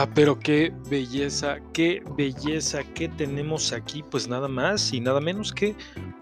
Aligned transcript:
Ah, 0.00 0.08
pero 0.14 0.38
qué 0.38 0.72
belleza, 0.88 1.58
qué 1.72 2.02
belleza 2.16 2.84
que 2.84 3.08
tenemos 3.08 3.72
aquí, 3.72 4.04
pues 4.08 4.28
nada 4.28 4.46
más 4.46 4.92
y 4.92 5.00
nada 5.00 5.20
menos 5.20 5.52
que 5.52 5.74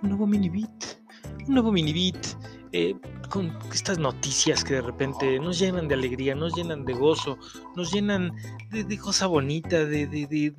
un 0.02 0.08
nuevo 0.08 0.26
mini 0.26 0.48
beat, 0.48 0.98
un 1.46 1.54
nuevo 1.54 1.70
mini 1.70 1.92
beat, 1.92 2.26
eh, 2.72 2.94
con 3.26 3.56
estas 3.72 3.98
noticias 3.98 4.64
que 4.64 4.74
de 4.74 4.82
repente 4.82 5.38
nos 5.38 5.58
llenan 5.58 5.88
de 5.88 5.94
alegría, 5.94 6.34
nos 6.34 6.54
llenan 6.54 6.84
de 6.84 6.92
gozo, 6.92 7.38
nos 7.74 7.92
llenan 7.92 8.32
de, 8.70 8.98
cosa 8.98 9.26
bonita, 9.26 9.84
de, 9.84 10.52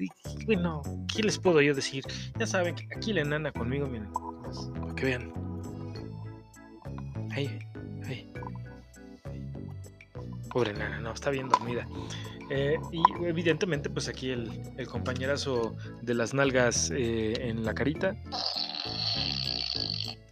bueno, 0.46 0.82
¿qué 1.14 1.24
les 1.24 1.38
puedo 1.38 1.62
yo 1.62 1.74
decir? 1.74 2.04
Ya 2.38 2.48
saben, 2.48 2.76
aquí 2.96 3.14
la 3.14 3.22
enana 3.22 3.52
conmigo, 3.52 3.88
miren, 3.88 4.12
para 4.12 4.96
que 4.96 5.06
vean. 5.06 5.34
Ahí, 7.32 7.60
ahí. 8.06 8.32
Pobre 10.50 10.74
nana, 10.74 11.00
no, 11.00 11.12
está 11.12 11.30
bien 11.30 11.50
dormida. 11.50 11.88
Eh, 12.50 12.78
y 12.92 13.26
evidentemente, 13.26 13.90
pues 13.90 14.08
aquí 14.08 14.30
el, 14.30 14.50
el 14.78 14.88
compañerazo 14.88 15.76
de 16.02 16.14
las 16.14 16.34
nalgas 16.34 16.92
eh, 16.92 17.34
en 17.42 17.66
la 17.66 17.74
carita. 17.74 18.16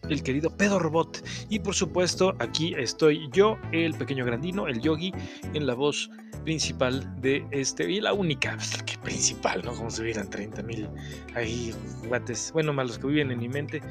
El 0.10 0.24
querido 0.24 0.50
pedo 0.50 0.80
robot. 0.80 1.24
Y 1.50 1.60
por 1.60 1.74
supuesto, 1.74 2.36
aquí 2.40 2.74
estoy 2.78 3.30
yo, 3.32 3.58
el 3.72 3.94
pequeño 3.94 4.26
grandino, 4.26 4.68
el 4.68 4.82
yogi, 4.82 5.12
en 5.54 5.66
la 5.66 5.74
voz 5.74 6.10
principal 6.44 7.22
de 7.22 7.46
este. 7.52 7.90
Y 7.92 8.00
la 8.00 8.14
única, 8.14 8.56
pues, 8.56 8.84
que 8.84 8.98
principal, 9.00 9.64
¿no? 9.66 9.74
Como 9.74 9.90
si 9.90 10.02
hubieran 10.02 10.30
30 10.30 10.62
mil 10.64 10.88
ahí 11.34 11.74
guates. 12.08 12.52
Bueno, 12.54 12.74
más 12.74 12.88
los 12.88 13.00
que 13.00 13.08
viven 13.08 13.32
en 13.32 13.40
mi 13.40 13.50
mente. 13.50 13.82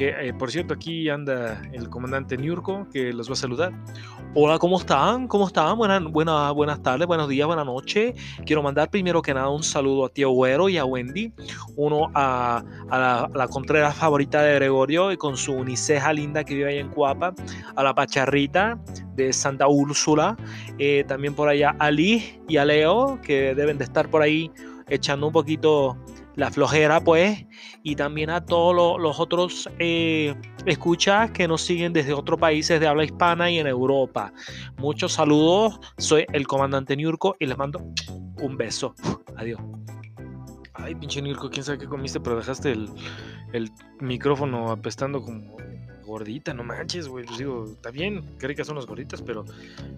Que 0.00 0.28
eh, 0.28 0.32
por 0.32 0.50
cierto, 0.50 0.72
aquí 0.72 1.10
anda 1.10 1.60
el 1.74 1.90
comandante 1.90 2.38
Niurko, 2.38 2.88
que 2.90 3.12
los 3.12 3.28
va 3.28 3.34
a 3.34 3.36
saludar. 3.36 3.70
Hola, 4.34 4.58
¿cómo 4.58 4.78
están? 4.78 5.28
¿Cómo 5.28 5.46
están? 5.46 5.76
Buenas, 5.76 6.02
buenas, 6.04 6.54
buenas 6.54 6.82
tardes, 6.82 7.06
buenos 7.06 7.28
días, 7.28 7.46
buenas 7.46 7.66
noches. 7.66 8.14
Quiero 8.46 8.62
mandar 8.62 8.88
primero 8.88 9.20
que 9.20 9.34
nada 9.34 9.50
un 9.50 9.62
saludo 9.62 10.06
a 10.06 10.08
Tío 10.08 10.30
Güero 10.30 10.70
y 10.70 10.78
a 10.78 10.86
Wendy. 10.86 11.34
Uno 11.76 12.10
a, 12.14 12.64
a 12.88 12.98
la, 12.98 13.18
a 13.24 13.46
la 13.46 13.92
favorita 13.92 14.40
de 14.40 14.54
Gregorio 14.54 15.12
y 15.12 15.18
con 15.18 15.36
su 15.36 15.52
uniceja 15.52 16.14
linda 16.14 16.44
que 16.44 16.54
vive 16.54 16.70
ahí 16.70 16.78
en 16.78 16.88
Cuapa. 16.88 17.34
A 17.76 17.82
la 17.82 17.94
Pacharrita 17.94 18.78
de 19.16 19.34
Santa 19.34 19.68
Úrsula. 19.68 20.34
eh, 20.78 21.04
también 21.08 21.34
por 21.34 21.50
allá 21.50 21.76
a 21.78 21.90
Liz 21.90 22.40
y 22.48 22.56
a 22.56 22.64
Leo, 22.64 23.20
que 23.22 23.54
deben 23.54 23.76
de 23.76 23.84
estar 23.84 24.08
por 24.08 24.22
ahí 24.22 24.50
echando 24.88 25.26
un 25.26 25.32
poquito 25.34 25.98
la 26.40 26.50
flojera, 26.50 27.00
pues. 27.00 27.46
Y 27.82 27.94
también 27.96 28.30
a 28.30 28.44
todos 28.44 28.74
lo- 28.74 28.98
los 28.98 29.20
otros 29.20 29.68
eh, 29.78 30.34
escuchas 30.66 31.30
que 31.30 31.46
nos 31.46 31.60
siguen 31.60 31.92
desde 31.92 32.12
otros 32.14 32.40
países 32.40 32.80
de 32.80 32.86
habla 32.88 33.04
hispana 33.04 33.50
y 33.50 33.58
en 33.58 33.66
Europa. 33.66 34.32
Muchos 34.78 35.12
saludos. 35.12 35.78
Soy 35.98 36.24
el 36.32 36.46
comandante 36.46 36.96
Niurko 36.96 37.36
y 37.38 37.46
les 37.46 37.56
mando 37.56 37.80
un 38.40 38.56
beso. 38.56 38.94
Adiós. 39.36 39.60
Ay, 40.74 40.94
pinche 40.94 41.20
Niurko, 41.20 41.50
quién 41.50 41.62
sabe 41.62 41.78
qué 41.78 41.86
comiste, 41.86 42.20
pero 42.20 42.36
dejaste 42.36 42.72
el, 42.72 42.88
el 43.52 43.70
micrófono 44.00 44.70
apestando 44.70 45.20
como 45.20 45.56
gordita, 46.10 46.52
no 46.52 46.64
manches, 46.64 47.08
güey. 47.08 47.24
Pues 47.24 47.38
digo, 47.38 47.66
está 47.72 47.90
bien, 47.90 48.36
qué 48.38 48.48
ricas 48.48 48.66
son 48.66 48.76
las 48.76 48.86
gorditas, 48.86 49.22
pero 49.22 49.44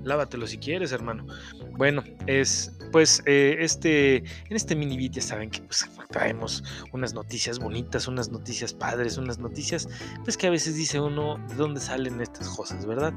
lávatelo 0.05 0.47
si 0.47 0.59
quieres, 0.59 0.93
hermano. 0.93 1.27
Bueno, 1.73 2.05
es 2.27 2.77
pues 2.93 3.23
eh, 3.27 3.56
este, 3.59 4.19
en 4.19 4.56
este 4.56 4.77
mini 4.77 4.97
beat 4.97 5.12
ya 5.12 5.22
saben 5.22 5.51
que 5.51 5.61
pues 5.62 5.89
traemos 6.11 6.62
unas 6.93 7.15
noticias 7.15 7.59
bonitas, 7.59 8.06
unas 8.06 8.31
noticias 8.31 8.72
padres, 8.72 9.17
unas 9.17 9.39
noticias 9.39 9.89
pues 10.25 10.37
que 10.37 10.47
a 10.47 10.51
veces 10.51 10.77
dice 10.77 11.01
uno 11.01 11.39
de 11.49 11.55
dónde 11.55 11.81
salen 11.81 12.21
estas 12.21 12.49
cosas, 12.51 12.87
¿verdad? 12.87 13.15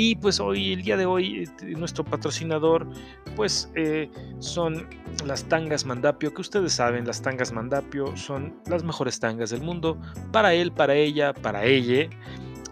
Y 0.00 0.14
pues 0.14 0.38
hoy, 0.38 0.74
el 0.74 0.82
día 0.82 0.96
de 0.96 1.06
hoy, 1.06 1.42
eh, 1.42 1.74
nuestro 1.76 2.04
patrocinador, 2.04 2.88
pues 3.34 3.68
eh, 3.74 4.08
son 4.38 4.88
las 5.26 5.42
tangas 5.46 5.84
Mandapio, 5.84 6.32
que 6.32 6.40
ustedes 6.40 6.74
saben, 6.74 7.04
las 7.04 7.20
tangas 7.20 7.50
Mandapio 7.50 8.16
son 8.16 8.54
las 8.70 8.84
mejores 8.84 9.18
tangas 9.18 9.50
del 9.50 9.60
mundo, 9.60 10.00
para 10.30 10.54
él, 10.54 10.70
para 10.70 10.94
ella, 10.94 11.32
para 11.32 11.64
ella, 11.64 12.08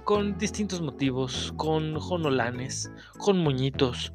con 0.04 0.38
distintos 0.38 0.80
motivos, 0.80 1.52
con 1.56 1.98
jonolanes, 1.98 2.92
con 3.18 3.38
moñitos, 3.38 4.12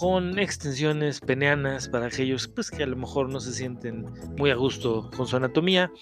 con 0.00 0.38
extensiones 0.38 1.20
peneanas 1.20 1.90
para 1.90 2.06
aquellos 2.06 2.48
pues, 2.48 2.70
que 2.70 2.82
a 2.82 2.86
lo 2.86 2.96
mejor 2.96 3.28
no 3.28 3.40
se 3.40 3.52
sienten 3.52 4.06
muy 4.38 4.50
a 4.50 4.54
gusto 4.54 5.10
con 5.14 5.26
su 5.26 5.36
anatomía. 5.36 5.92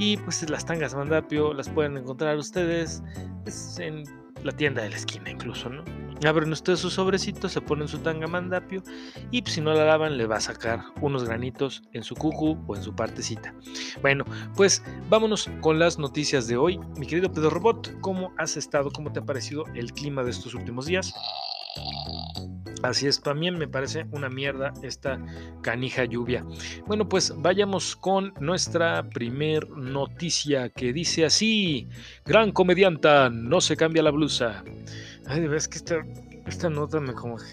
Y 0.00 0.16
pues 0.16 0.50
las 0.50 0.66
tangas 0.66 0.96
Mandapio 0.96 1.54
las 1.54 1.68
pueden 1.68 1.96
encontrar 1.96 2.36
ustedes 2.38 3.04
pues, 3.44 3.78
en 3.78 4.02
la 4.42 4.50
tienda 4.50 4.82
de 4.82 4.90
la 4.90 4.96
esquina 4.96 5.30
incluso, 5.30 5.68
¿no? 5.68 5.84
Abren 6.26 6.52
ustedes 6.52 6.80
su 6.80 6.90
sobrecito, 6.90 7.48
se 7.48 7.60
ponen 7.60 7.88
su 7.88 7.98
tanga 7.98 8.26
mandapio 8.26 8.82
y 9.30 9.42
pues, 9.42 9.54
si 9.54 9.60
no 9.60 9.72
la 9.72 9.84
lavan 9.84 10.18
le 10.18 10.26
va 10.26 10.36
a 10.36 10.40
sacar 10.40 10.82
unos 11.00 11.24
granitos 11.24 11.82
en 11.92 12.02
su 12.02 12.14
cucu 12.14 12.58
o 12.66 12.76
en 12.76 12.82
su 12.82 12.94
partecita. 12.94 13.54
Bueno, 14.02 14.24
pues 14.56 14.82
vámonos 15.08 15.48
con 15.60 15.78
las 15.78 15.98
noticias 15.98 16.48
de 16.48 16.56
hoy. 16.56 16.78
Mi 16.96 17.06
querido 17.06 17.32
Pedro 17.32 17.50
Robot, 17.50 18.00
¿cómo 18.00 18.32
has 18.36 18.56
estado? 18.56 18.90
¿Cómo 18.90 19.12
te 19.12 19.20
ha 19.20 19.24
parecido 19.24 19.64
el 19.74 19.92
clima 19.92 20.24
de 20.24 20.30
estos 20.30 20.54
últimos 20.54 20.86
días? 20.86 21.14
Así 22.82 23.08
es, 23.08 23.20
también 23.20 23.58
me 23.58 23.66
parece 23.66 24.06
una 24.12 24.28
mierda 24.28 24.72
esta 24.82 25.20
canija 25.62 26.04
lluvia. 26.04 26.44
Bueno, 26.86 27.08
pues 27.08 27.34
vayamos 27.36 27.96
con 27.96 28.32
nuestra 28.40 29.08
primer 29.10 29.68
noticia 29.70 30.68
que 30.68 30.92
dice 30.92 31.24
así: 31.24 31.88
Gran 32.24 32.52
comedianta, 32.52 33.30
no 33.30 33.60
se 33.60 33.76
cambia 33.76 34.02
la 34.02 34.12
blusa. 34.12 34.62
Ay, 35.28 35.40
de 35.40 35.48
verdad 35.48 35.58
es 35.58 35.68
que 35.68 35.78
esta, 35.78 35.96
esta 36.46 36.70
nota 36.70 37.00
me 37.00 37.12
como 37.12 37.36
que. 37.36 37.44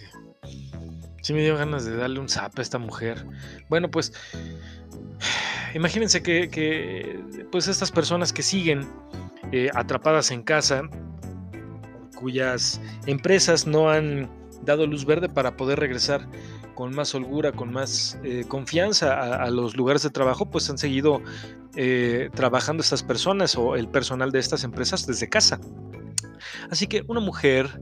Sí 1.21 1.33
me 1.33 1.41
dio 1.41 1.57
ganas 1.57 1.85
de 1.85 1.95
darle 1.95 2.19
un 2.19 2.29
zap 2.29 2.57
a 2.57 2.61
esta 2.61 2.77
mujer. 2.77 3.25
Bueno, 3.69 3.91
pues. 3.91 4.13
Imagínense 5.73 6.23
que, 6.23 6.49
que, 6.49 7.19
pues 7.51 7.67
estas 7.67 7.91
personas 7.91 8.31
que 8.31 8.43
siguen 8.43 8.87
eh, 9.51 9.69
atrapadas 9.73 10.31
en 10.31 10.41
casa, 10.41 10.83
cuyas 12.15 12.79
empresas 13.07 13.67
no 13.67 13.89
han 13.89 14.29
dado 14.63 14.87
luz 14.87 15.05
verde 15.05 15.27
para 15.27 15.57
poder 15.57 15.79
regresar 15.79 16.27
con 16.75 16.95
más 16.95 17.13
holgura, 17.13 17.51
con 17.51 17.71
más 17.71 18.17
eh, 18.23 18.45
confianza 18.47 19.35
a, 19.43 19.49
los 19.49 19.75
lugares 19.75 20.03
de 20.03 20.09
trabajo, 20.09 20.45
pues 20.45 20.69
han 20.69 20.77
seguido 20.77 21.21
eh, 21.75 22.29
trabajando 22.33 22.81
estas 22.81 23.03
personas 23.03 23.55
o 23.55 23.75
el 23.75 23.87
personal 23.87 24.31
de 24.31 24.39
estas 24.39 24.63
empresas 24.63 25.05
desde 25.05 25.27
casa. 25.27 25.59
Así 26.69 26.87
que 26.87 27.03
una 27.07 27.19
mujer 27.19 27.81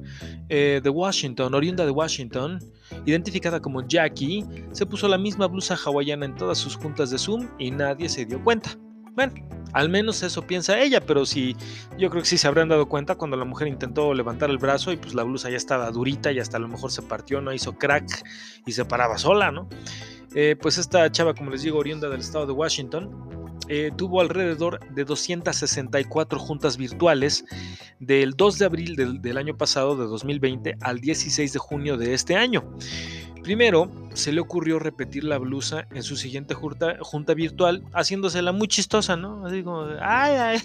eh, 0.49 0.81
de 0.83 0.89
Washington, 0.89 1.53
oriunda 1.53 1.85
de 1.85 1.91
Washington, 1.91 2.59
identificada 3.05 3.61
como 3.61 3.85
Jackie, 3.87 4.45
se 4.71 4.85
puso 4.85 5.07
la 5.07 5.17
misma 5.17 5.47
blusa 5.47 5.75
hawaiana 5.75 6.25
en 6.25 6.35
todas 6.35 6.57
sus 6.57 6.75
juntas 6.75 7.09
de 7.09 7.17
Zoom 7.17 7.49
y 7.59 7.71
nadie 7.71 8.09
se 8.09 8.25
dio 8.25 8.43
cuenta. 8.43 8.77
Bueno, 9.15 9.33
al 9.73 9.89
menos 9.89 10.23
eso 10.23 10.41
piensa 10.41 10.79
ella, 10.79 10.99
pero 10.99 11.25
sí, 11.25 11.55
yo 11.99 12.09
creo 12.09 12.23
que 12.23 12.29
sí 12.29 12.37
se 12.37 12.47
habrán 12.47 12.69
dado 12.69 12.87
cuenta 12.87 13.15
cuando 13.15 13.37
la 13.37 13.45
mujer 13.45 13.67
intentó 13.67 14.13
levantar 14.13 14.49
el 14.49 14.57
brazo 14.57 14.91
y 14.91 14.97
pues 14.97 15.13
la 15.13 15.23
blusa 15.23 15.51
ya 15.51 15.57
estaba 15.57 15.91
durita 15.91 16.31
y 16.31 16.39
hasta 16.39 16.57
a 16.57 16.59
lo 16.59 16.67
mejor 16.67 16.91
se 16.91 17.03
partió, 17.03 17.41
no 17.41 17.53
hizo 17.53 17.77
crack 17.77 18.23
y 18.65 18.71
se 18.71 18.85
paraba 18.85 19.17
sola, 19.19 19.51
¿no? 19.51 19.67
Eh, 20.35 20.55
pues 20.59 20.79
esta 20.79 21.11
chava, 21.11 21.35
como 21.35 21.51
les 21.51 21.61
digo, 21.61 21.77
oriunda 21.77 22.09
del 22.09 22.21
estado 22.21 22.47
de 22.47 22.53
Washington, 22.53 23.42
eh, 23.75 23.91
tuvo 23.95 24.21
alrededor 24.21 24.79
de 24.93 25.03
264 25.03 26.37
juntas 26.37 26.77
virtuales 26.77 27.43
del 27.99 28.33
2 28.33 28.59
de 28.59 28.65
abril 28.65 28.95
del, 28.95 29.19
del, 29.19 29.35
año 29.35 29.57
pasado, 29.57 29.95
de 29.95 30.05
2020, 30.05 30.77
al 30.79 30.99
16 30.99 31.53
de 31.53 31.57
junio 31.57 31.97
de 31.97 32.13
este 32.13 32.35
año. 32.35 32.63
Primero, 33.41 33.89
se 34.13 34.31
le 34.31 34.41
ocurrió 34.41 34.79
repetir 34.79 35.23
la 35.23 35.37
blusa 35.37 35.87
en 35.91 36.03
su 36.03 36.15
siguiente 36.15 36.53
junta, 36.53 37.33
virtual, 37.33 37.83
haciéndosela 37.93 38.51
muy 38.51 38.67
chistosa, 38.67 39.15
¿no? 39.15 39.45
Así 39.45 39.63
como, 39.63 39.85
ay, 40.01 40.35
ay, 40.35 40.59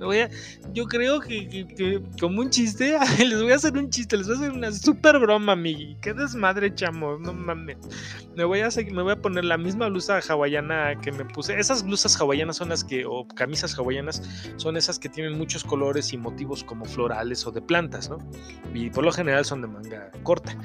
yo 0.72 0.86
creo 0.86 1.20
que, 1.20 2.02
como 2.20 2.40
un 2.40 2.50
chiste, 2.50 2.96
les 3.18 3.42
voy 3.42 3.52
a 3.52 3.56
hacer 3.56 3.76
un 3.76 3.90
chiste, 3.90 4.16
les 4.16 4.26
voy 4.26 4.36
a 4.36 4.38
hacer 4.38 4.52
una 4.52 4.72
super 4.72 5.18
broma, 5.18 5.52
amigui. 5.52 5.96
Qué 6.00 6.14
desmadre, 6.14 6.74
chamo, 6.74 7.18
no 7.18 7.32
mames. 7.32 7.78
Me 8.36 8.44
voy 8.44 8.60
a, 8.60 8.68
me 8.92 9.02
voy 9.02 9.12
a 9.12 9.16
poner 9.16 9.44
la 9.44 9.56
misma 9.56 9.88
blusa 9.88 10.20
hawaiana 10.28 11.00
que 11.00 11.10
me 11.12 11.24
puse. 11.24 11.58
Esas 11.58 11.82
blusas 11.82 12.20
hawaianas 12.20 12.56
son 12.56 12.68
las 12.68 12.84
que, 12.84 13.04
o 13.06 13.26
camisas 13.26 13.76
hawaianas, 13.78 14.22
son 14.56 14.76
esas 14.76 14.98
que 14.98 15.08
tienen 15.08 15.36
muchos 15.38 15.64
colores 15.64 16.12
y 16.12 16.18
motivos 16.18 16.62
como 16.62 16.84
florales 16.84 17.46
o 17.46 17.50
de 17.50 17.62
plantas, 17.62 18.10
¿no? 18.10 18.18
Y 18.74 18.90
por 18.90 19.04
lo 19.04 19.12
general 19.12 19.44
son 19.44 19.62
de 19.62 19.68
manga 19.68 20.10
corta. 20.22 20.56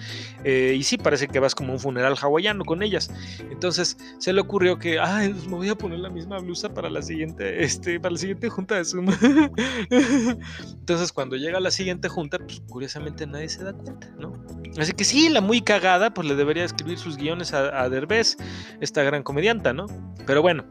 Eh, 0.44 0.76
y 0.78 0.84
sí, 0.84 0.98
parece 0.98 1.28
que 1.28 1.40
vas 1.40 1.56
como 1.56 1.74
un 1.74 1.80
funeral 1.80 2.11
al 2.12 2.18
hawaiano 2.18 2.66
con 2.66 2.84
ellas. 2.84 3.12
Entonces 3.50 3.98
se 4.20 4.34
le 4.34 4.42
ocurrió 4.42 4.78
que, 4.78 5.00
ay, 5.00 5.30
pues 5.30 5.48
me 5.48 5.56
voy 5.56 5.70
a 5.70 5.76
poner 5.76 6.00
la 6.00 6.10
misma 6.10 6.40
blusa 6.40 6.74
para 6.74 6.90
la 6.90 7.02
siguiente, 7.02 7.64
este, 7.64 8.00
para 8.00 8.14
la 8.14 8.18
siguiente 8.18 8.50
junta 8.50 8.76
de 8.76 8.86
Zoom. 8.86 9.08
Entonces 9.90 11.12
cuando 11.12 11.36
llega 11.36 11.60
la 11.60 11.72
siguiente 11.72 12.10
junta, 12.10 12.38
pues 12.40 12.62
curiosamente 12.70 13.26
nadie 13.28 13.50
se 13.50 13.64
da 13.64 13.74
cuenta, 13.74 14.10
¿no? 14.20 14.34
Así 14.78 14.94
que 14.94 15.04
sí, 15.04 15.30
la 15.30 15.42
muy 15.42 15.62
cagada, 15.62 16.14
pues 16.14 16.28
le 16.28 16.36
debería 16.36 16.64
escribir 16.64 16.98
sus 16.98 17.18
guiones 17.18 17.54
a, 17.54 17.82
a 17.82 17.90
Derbez, 17.90 18.38
esta 18.80 19.04
gran 19.04 19.24
comedianta, 19.24 19.74
¿no? 19.74 19.88
Pero 20.26 20.42
bueno, 20.42 20.66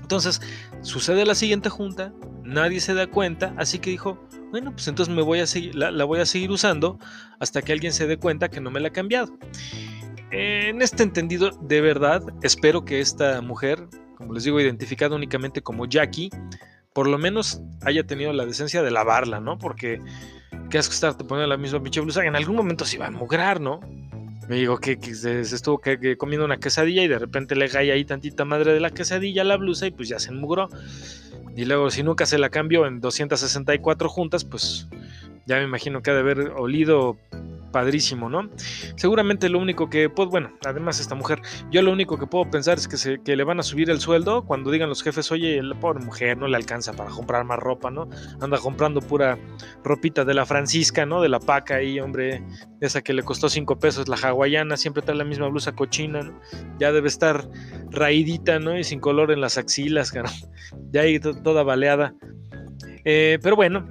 entonces 0.00 0.40
sucede 0.82 1.24
la 1.24 1.34
siguiente 1.34 1.68
junta, 1.68 2.12
nadie 2.42 2.80
se 2.80 2.94
da 2.94 3.06
cuenta, 3.06 3.54
así 3.56 3.78
que 3.78 3.90
dijo, 3.90 4.18
bueno, 4.50 4.70
pues 4.70 4.86
entonces 4.86 5.12
me 5.12 5.22
voy 5.22 5.40
a 5.40 5.46
seguir, 5.46 5.74
la, 5.74 6.04
voy 6.04 6.20
a 6.20 6.26
seguir 6.26 6.50
usando 6.52 6.98
hasta 7.40 7.60
que 7.60 7.72
alguien 7.72 7.92
se 7.92 8.06
dé 8.06 8.18
cuenta 8.18 8.50
que 8.50 8.60
no 8.60 8.70
me 8.70 8.78
la 8.78 8.88
ha 8.88 8.92
cambiado. 8.92 9.36
En 10.36 10.82
este 10.82 11.04
entendido, 11.04 11.50
de 11.60 11.80
verdad, 11.80 12.20
espero 12.42 12.84
que 12.84 12.98
esta 12.98 13.40
mujer, 13.40 13.86
como 14.16 14.34
les 14.34 14.42
digo, 14.42 14.60
identificada 14.60 15.14
únicamente 15.14 15.62
como 15.62 15.86
Jackie, 15.86 16.28
por 16.92 17.06
lo 17.06 17.18
menos 17.18 17.60
haya 17.82 18.04
tenido 18.04 18.32
la 18.32 18.44
decencia 18.44 18.82
de 18.82 18.90
lavarla, 18.90 19.38
¿no? 19.38 19.60
Porque 19.60 20.00
qué 20.70 20.78
asco 20.78 20.92
estarte 20.92 21.22
poniendo 21.22 21.46
la 21.46 21.56
misma 21.56 21.80
pinche 21.80 22.00
blusa, 22.00 22.24
en 22.24 22.34
algún 22.34 22.56
momento 22.56 22.84
se 22.84 22.96
iba 22.96 23.06
a 23.06 23.12
mugrar, 23.12 23.60
¿no? 23.60 23.78
Me 24.48 24.56
digo 24.56 24.78
que, 24.78 24.96
se, 25.14 25.42
estuvo 25.42 25.80
comiendo 26.18 26.44
una 26.44 26.56
quesadilla 26.56 27.04
y 27.04 27.08
de 27.08 27.20
repente 27.20 27.54
le 27.54 27.68
cae 27.68 27.92
ahí 27.92 28.04
tantita 28.04 28.44
madre 28.44 28.72
de 28.72 28.80
la 28.80 28.90
quesadilla 28.90 29.42
a 29.42 29.44
la 29.44 29.56
blusa 29.56 29.86
y 29.86 29.92
pues 29.92 30.08
ya 30.08 30.18
se 30.18 30.30
enmugró. 30.30 30.68
Y 31.54 31.64
luego, 31.64 31.92
si 31.92 32.02
nunca 32.02 32.26
se 32.26 32.38
la 32.38 32.50
cambió 32.50 32.86
en 32.86 33.00
264 33.00 34.08
juntas, 34.08 34.44
pues 34.44 34.88
ya 35.46 35.58
me 35.58 35.62
imagino 35.62 36.02
que 36.02 36.10
ha 36.10 36.14
de 36.14 36.20
haber 36.20 36.40
olido 36.56 37.16
padrísimo, 37.74 38.30
¿no? 38.30 38.48
Seguramente 38.94 39.48
lo 39.48 39.58
único 39.58 39.90
que, 39.90 40.08
pues 40.08 40.28
bueno, 40.28 40.52
además 40.64 41.00
esta 41.00 41.16
mujer, 41.16 41.42
yo 41.72 41.82
lo 41.82 41.90
único 41.90 42.16
que 42.16 42.28
puedo 42.28 42.48
pensar 42.48 42.78
es 42.78 42.86
que, 42.86 42.96
se, 42.96 43.20
que 43.20 43.34
le 43.34 43.42
van 43.42 43.58
a 43.58 43.64
subir 43.64 43.90
el 43.90 43.98
sueldo 43.98 44.44
cuando 44.44 44.70
digan 44.70 44.88
los 44.88 45.02
jefes, 45.02 45.32
oye, 45.32 45.60
la 45.60 45.74
pobre 45.74 46.04
mujer 46.04 46.38
no 46.38 46.46
le 46.46 46.56
alcanza 46.56 46.92
para 46.92 47.10
comprar 47.10 47.44
más 47.44 47.58
ropa, 47.58 47.90
¿no? 47.90 48.08
Anda 48.40 48.58
comprando 48.58 49.00
pura 49.00 49.36
ropita 49.82 50.24
de 50.24 50.34
la 50.34 50.46
Francisca, 50.46 51.04
¿no? 51.04 51.20
De 51.20 51.28
la 51.28 51.40
paca 51.40 51.74
ahí, 51.74 51.98
hombre, 51.98 52.44
esa 52.80 53.02
que 53.02 53.12
le 53.12 53.24
costó 53.24 53.48
cinco 53.48 53.76
pesos, 53.76 54.06
la 54.06 54.16
hawaiana, 54.22 54.76
siempre 54.76 55.02
trae 55.02 55.16
la 55.16 55.24
misma 55.24 55.48
blusa 55.48 55.72
cochina, 55.72 56.22
¿no? 56.22 56.40
Ya 56.78 56.92
debe 56.92 57.08
estar 57.08 57.48
raidita, 57.90 58.60
¿no? 58.60 58.78
Y 58.78 58.84
sin 58.84 59.00
color 59.00 59.32
en 59.32 59.40
las 59.40 59.58
axilas, 59.58 60.12
cara. 60.12 60.30
Ya 60.92 61.00
ahí 61.00 61.18
toda 61.18 61.64
baleada. 61.64 62.14
Eh, 63.04 63.40
pero 63.42 63.56
bueno, 63.56 63.84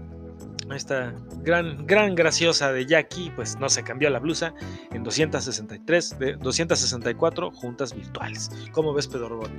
esta 0.73 1.13
gran, 1.43 1.85
gran 1.85 2.15
graciosa 2.15 2.71
de 2.71 2.85
Jackie, 2.85 3.31
pues 3.35 3.57
no 3.57 3.69
se 3.69 3.83
cambió 3.83 4.09
la 4.09 4.19
blusa 4.19 4.53
en 4.91 5.03
263 5.03 6.19
de 6.19 6.33
264 6.37 7.51
juntas 7.51 7.93
virtuales. 7.93 8.49
¿Cómo 8.71 8.93
ves, 8.93 9.07
Pedorobot? 9.07 9.51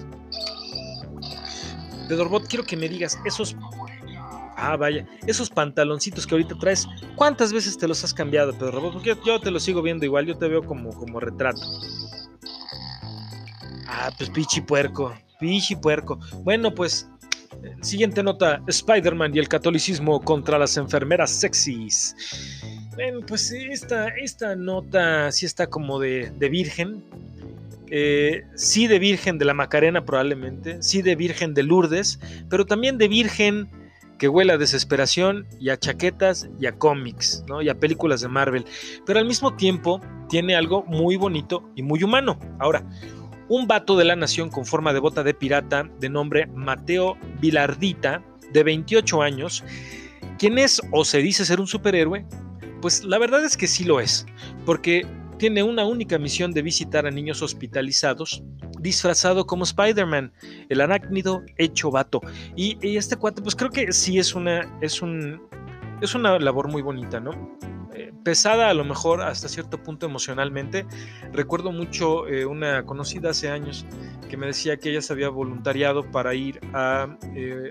Pedorobot, 2.08 2.46
quiero 2.48 2.64
que 2.64 2.76
me 2.76 2.88
digas 2.88 3.18
esos. 3.24 3.56
Ah, 4.56 4.76
vaya, 4.76 5.06
esos 5.26 5.50
pantaloncitos 5.50 6.26
que 6.26 6.34
ahorita 6.34 6.56
traes, 6.58 6.86
¿cuántas 7.16 7.52
veces 7.52 7.76
te 7.76 7.86
los 7.86 8.02
has 8.04 8.14
cambiado, 8.14 8.52
Pedorobot? 8.52 8.94
Porque 8.94 9.16
yo, 9.24 9.40
te 9.40 9.50
los 9.50 9.62
sigo 9.62 9.82
viendo 9.82 10.04
igual, 10.04 10.26
yo 10.26 10.36
te 10.38 10.48
veo 10.48 10.62
como, 10.62 10.90
como 10.90 11.20
retrato. 11.20 11.60
Ah, 13.86 14.10
pues 14.16 14.30
pichi 14.30 14.60
puerco, 14.60 15.14
pichi 15.38 15.76
puerco. 15.76 16.18
Bueno, 16.42 16.74
pues 16.74 17.08
Siguiente 17.80 18.22
nota, 18.22 18.62
Spider-Man 18.66 19.34
y 19.34 19.38
el 19.38 19.48
catolicismo 19.48 20.20
contra 20.20 20.58
las 20.58 20.76
enfermeras 20.76 21.30
sexys. 21.30 22.16
Bueno, 22.94 23.20
pues 23.26 23.50
esta, 23.50 24.08
esta 24.08 24.54
nota 24.54 25.32
sí 25.32 25.46
está 25.46 25.66
como 25.66 25.98
de, 25.98 26.30
virgen. 26.50 27.04
Eh, 27.90 28.42
sí 28.54 28.86
de 28.86 28.98
virgen 28.98 29.38
de 29.38 29.44
la 29.44 29.54
Macarena 29.54 30.04
probablemente, 30.04 30.82
sí 30.82 31.02
de 31.02 31.16
virgen 31.16 31.54
de 31.54 31.62
Lourdes, 31.62 32.18
pero 32.48 32.64
también 32.64 32.98
de 32.98 33.08
virgen 33.08 33.68
que 34.18 34.28
huele 34.28 34.52
a 34.52 34.58
desesperación 34.58 35.46
y 35.60 35.70
a 35.70 35.76
chaquetas 35.76 36.48
y 36.58 36.66
a 36.66 36.72
cómics, 36.72 37.44
¿no? 37.48 37.62
Y 37.62 37.68
a 37.68 37.74
películas 37.74 38.20
de 38.20 38.28
Marvel. 38.28 38.64
Pero 39.04 39.18
al 39.18 39.26
mismo 39.26 39.54
tiempo 39.56 40.00
tiene 40.28 40.54
algo 40.54 40.84
muy 40.84 41.16
bonito 41.16 41.68
y 41.74 41.82
muy 41.82 42.02
humano. 42.02 42.38
Ahora, 42.58 42.84
un 43.48 43.66
vato 43.66 43.96
de 43.96 44.04
la 44.04 44.16
nación 44.16 44.50
con 44.50 44.64
forma 44.64 44.92
de 44.92 45.00
bota 45.00 45.22
de 45.22 45.34
pirata 45.34 45.88
de 46.00 46.08
nombre 46.08 46.46
Mateo 46.46 47.16
Vilardita, 47.40 48.22
de 48.52 48.62
28 48.62 49.22
años, 49.22 49.64
quien 50.38 50.58
es 50.58 50.80
o 50.92 51.04
se 51.04 51.18
dice 51.18 51.44
ser 51.44 51.60
un 51.60 51.66
superhéroe, 51.66 52.26
pues 52.80 53.04
la 53.04 53.18
verdad 53.18 53.44
es 53.44 53.56
que 53.56 53.66
sí 53.66 53.84
lo 53.84 54.00
es, 54.00 54.26
porque 54.64 55.06
tiene 55.38 55.62
una 55.62 55.84
única 55.84 56.18
misión 56.18 56.52
de 56.52 56.62
visitar 56.62 57.06
a 57.06 57.10
niños 57.10 57.42
hospitalizados 57.42 58.42
disfrazado 58.84 59.46
como 59.46 59.64
Spider-Man, 59.64 60.32
el 60.68 60.80
arácnido 60.82 61.42
hecho 61.56 61.90
vato. 61.90 62.20
Y, 62.54 62.76
este 62.96 63.16
cuate, 63.16 63.40
pues 63.40 63.56
creo 63.56 63.70
que 63.70 63.92
sí 63.92 64.18
es 64.18 64.34
una, 64.34 64.78
es 64.82 65.00
un, 65.00 65.40
es 66.02 66.14
una 66.14 66.38
labor 66.38 66.68
muy 66.68 66.82
bonita, 66.82 67.18
¿no? 67.18 67.30
Pesada 68.24 68.70
a 68.70 68.74
lo 68.74 68.84
mejor 68.84 69.22
hasta 69.22 69.48
cierto 69.48 69.82
punto 69.82 70.06
emocionalmente. 70.06 70.86
Recuerdo 71.32 71.70
mucho 71.70 72.26
eh, 72.26 72.46
una 72.46 72.84
conocida 72.84 73.30
hace 73.30 73.50
años 73.50 73.84
que 74.28 74.36
me 74.36 74.46
decía 74.46 74.78
que 74.78 74.90
ella 74.90 75.02
se 75.02 75.12
había 75.12 75.28
voluntariado 75.28 76.10
para 76.10 76.34
ir 76.34 76.58
a, 76.72 77.16
eh, 77.36 77.70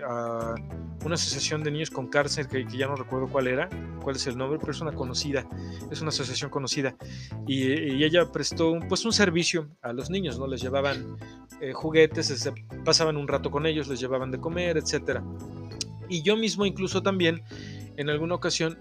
una 1.03 1.15
asociación 1.15 1.63
de 1.63 1.71
niños 1.71 1.89
con 1.89 2.07
cárcel, 2.07 2.47
que, 2.47 2.65
ya 2.65 2.87
no 2.87 2.95
recuerdo 2.95 3.27
cuál 3.27 3.47
era, 3.47 3.67
cuál 4.01 4.15
es 4.15 4.25
el 4.27 4.37
nombre, 4.37 4.59
pero 4.59 4.71
es 4.71 4.79
una 4.79 4.93
conocida, 4.93 5.45
es 5.91 5.99
una 6.01 6.09
asociación 6.09 6.49
conocida. 6.49 6.95
Y, 7.47 8.03
ella 8.03 8.31
prestó 8.31 8.71
un, 8.71 8.87
pues 8.87 9.03
un 9.03 9.11
servicio 9.11 9.69
a 9.81 9.91
los 9.91 10.09
niños, 10.09 10.39
¿no? 10.39 10.47
Les 10.47 10.61
llevaban 10.61 11.17
eh, 11.59 11.73
juguetes, 11.73 12.49
pasaban 12.85 13.17
un 13.17 13.27
rato 13.27 13.49
con 13.49 13.65
ellos, 13.65 13.87
les 13.87 13.99
llevaban 13.99 14.31
de 14.31 14.39
comer, 14.39 14.77
etc. 14.77 15.19
Y 16.07 16.21
yo 16.21 16.37
mismo 16.37 16.65
incluso 16.65 17.01
también 17.01 17.41
en 17.97 18.09
alguna 18.09 18.35
ocasión 18.35 18.77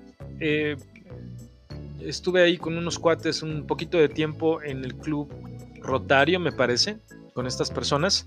estuve 2.06 2.42
ahí 2.42 2.58
con 2.58 2.76
unos 2.76 2.98
cuates 2.98 3.42
un 3.42 3.66
poquito 3.66 3.98
de 3.98 4.08
tiempo 4.08 4.62
en 4.62 4.84
el 4.84 4.94
club 4.96 5.32
Rotario, 5.82 6.38
me 6.38 6.52
parece, 6.52 6.98
con 7.34 7.46
estas 7.46 7.70
personas, 7.70 8.26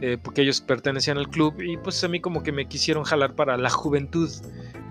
eh, 0.00 0.18
porque 0.22 0.42
ellos 0.42 0.60
pertenecían 0.60 1.18
al 1.18 1.28
club 1.28 1.60
y 1.60 1.76
pues 1.76 2.02
a 2.04 2.08
mí 2.08 2.20
como 2.20 2.42
que 2.42 2.52
me 2.52 2.68
quisieron 2.68 3.04
jalar 3.04 3.34
para 3.34 3.56
la 3.56 3.70
juventud 3.70 4.30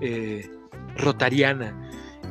eh, 0.02 0.50
rotariana. 0.98 1.82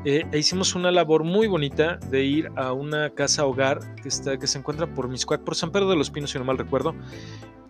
Eh, 0.05 0.27
e 0.33 0.39
hicimos 0.39 0.75
una 0.75 0.91
labor 0.91 1.25
muy 1.25 1.47
bonita 1.47 1.97
de 2.11 2.25
ir 2.25 2.51
a 2.57 2.73
una 2.73 3.11
casa 3.11 3.47
hogar 3.47 3.95
que, 3.97 4.09
está, 4.09 4.37
que 4.39 4.47
se 4.47 4.59
encuentra 4.59 4.93
por 4.93 5.09
Miscuac, 5.09 5.43
por 5.43 5.55
San 5.55 5.71
Pedro 5.71 5.89
de 5.89 5.97
los 5.97 6.11
Pinos, 6.11 6.31
si 6.31 6.39
no 6.39 6.45
mal 6.45 6.59
recuerdo, 6.59 6.95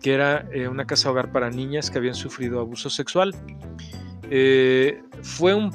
que 0.01 0.13
era 0.13 0.45
una 0.69 0.85
casa 0.85 1.09
hogar 1.09 1.31
para 1.31 1.49
niñas 1.49 1.89
que 1.89 1.97
habían 1.97 2.15
sufrido 2.15 2.59
abuso 2.59 2.89
sexual. 2.89 3.33
fue 5.21 5.53
un 5.53 5.71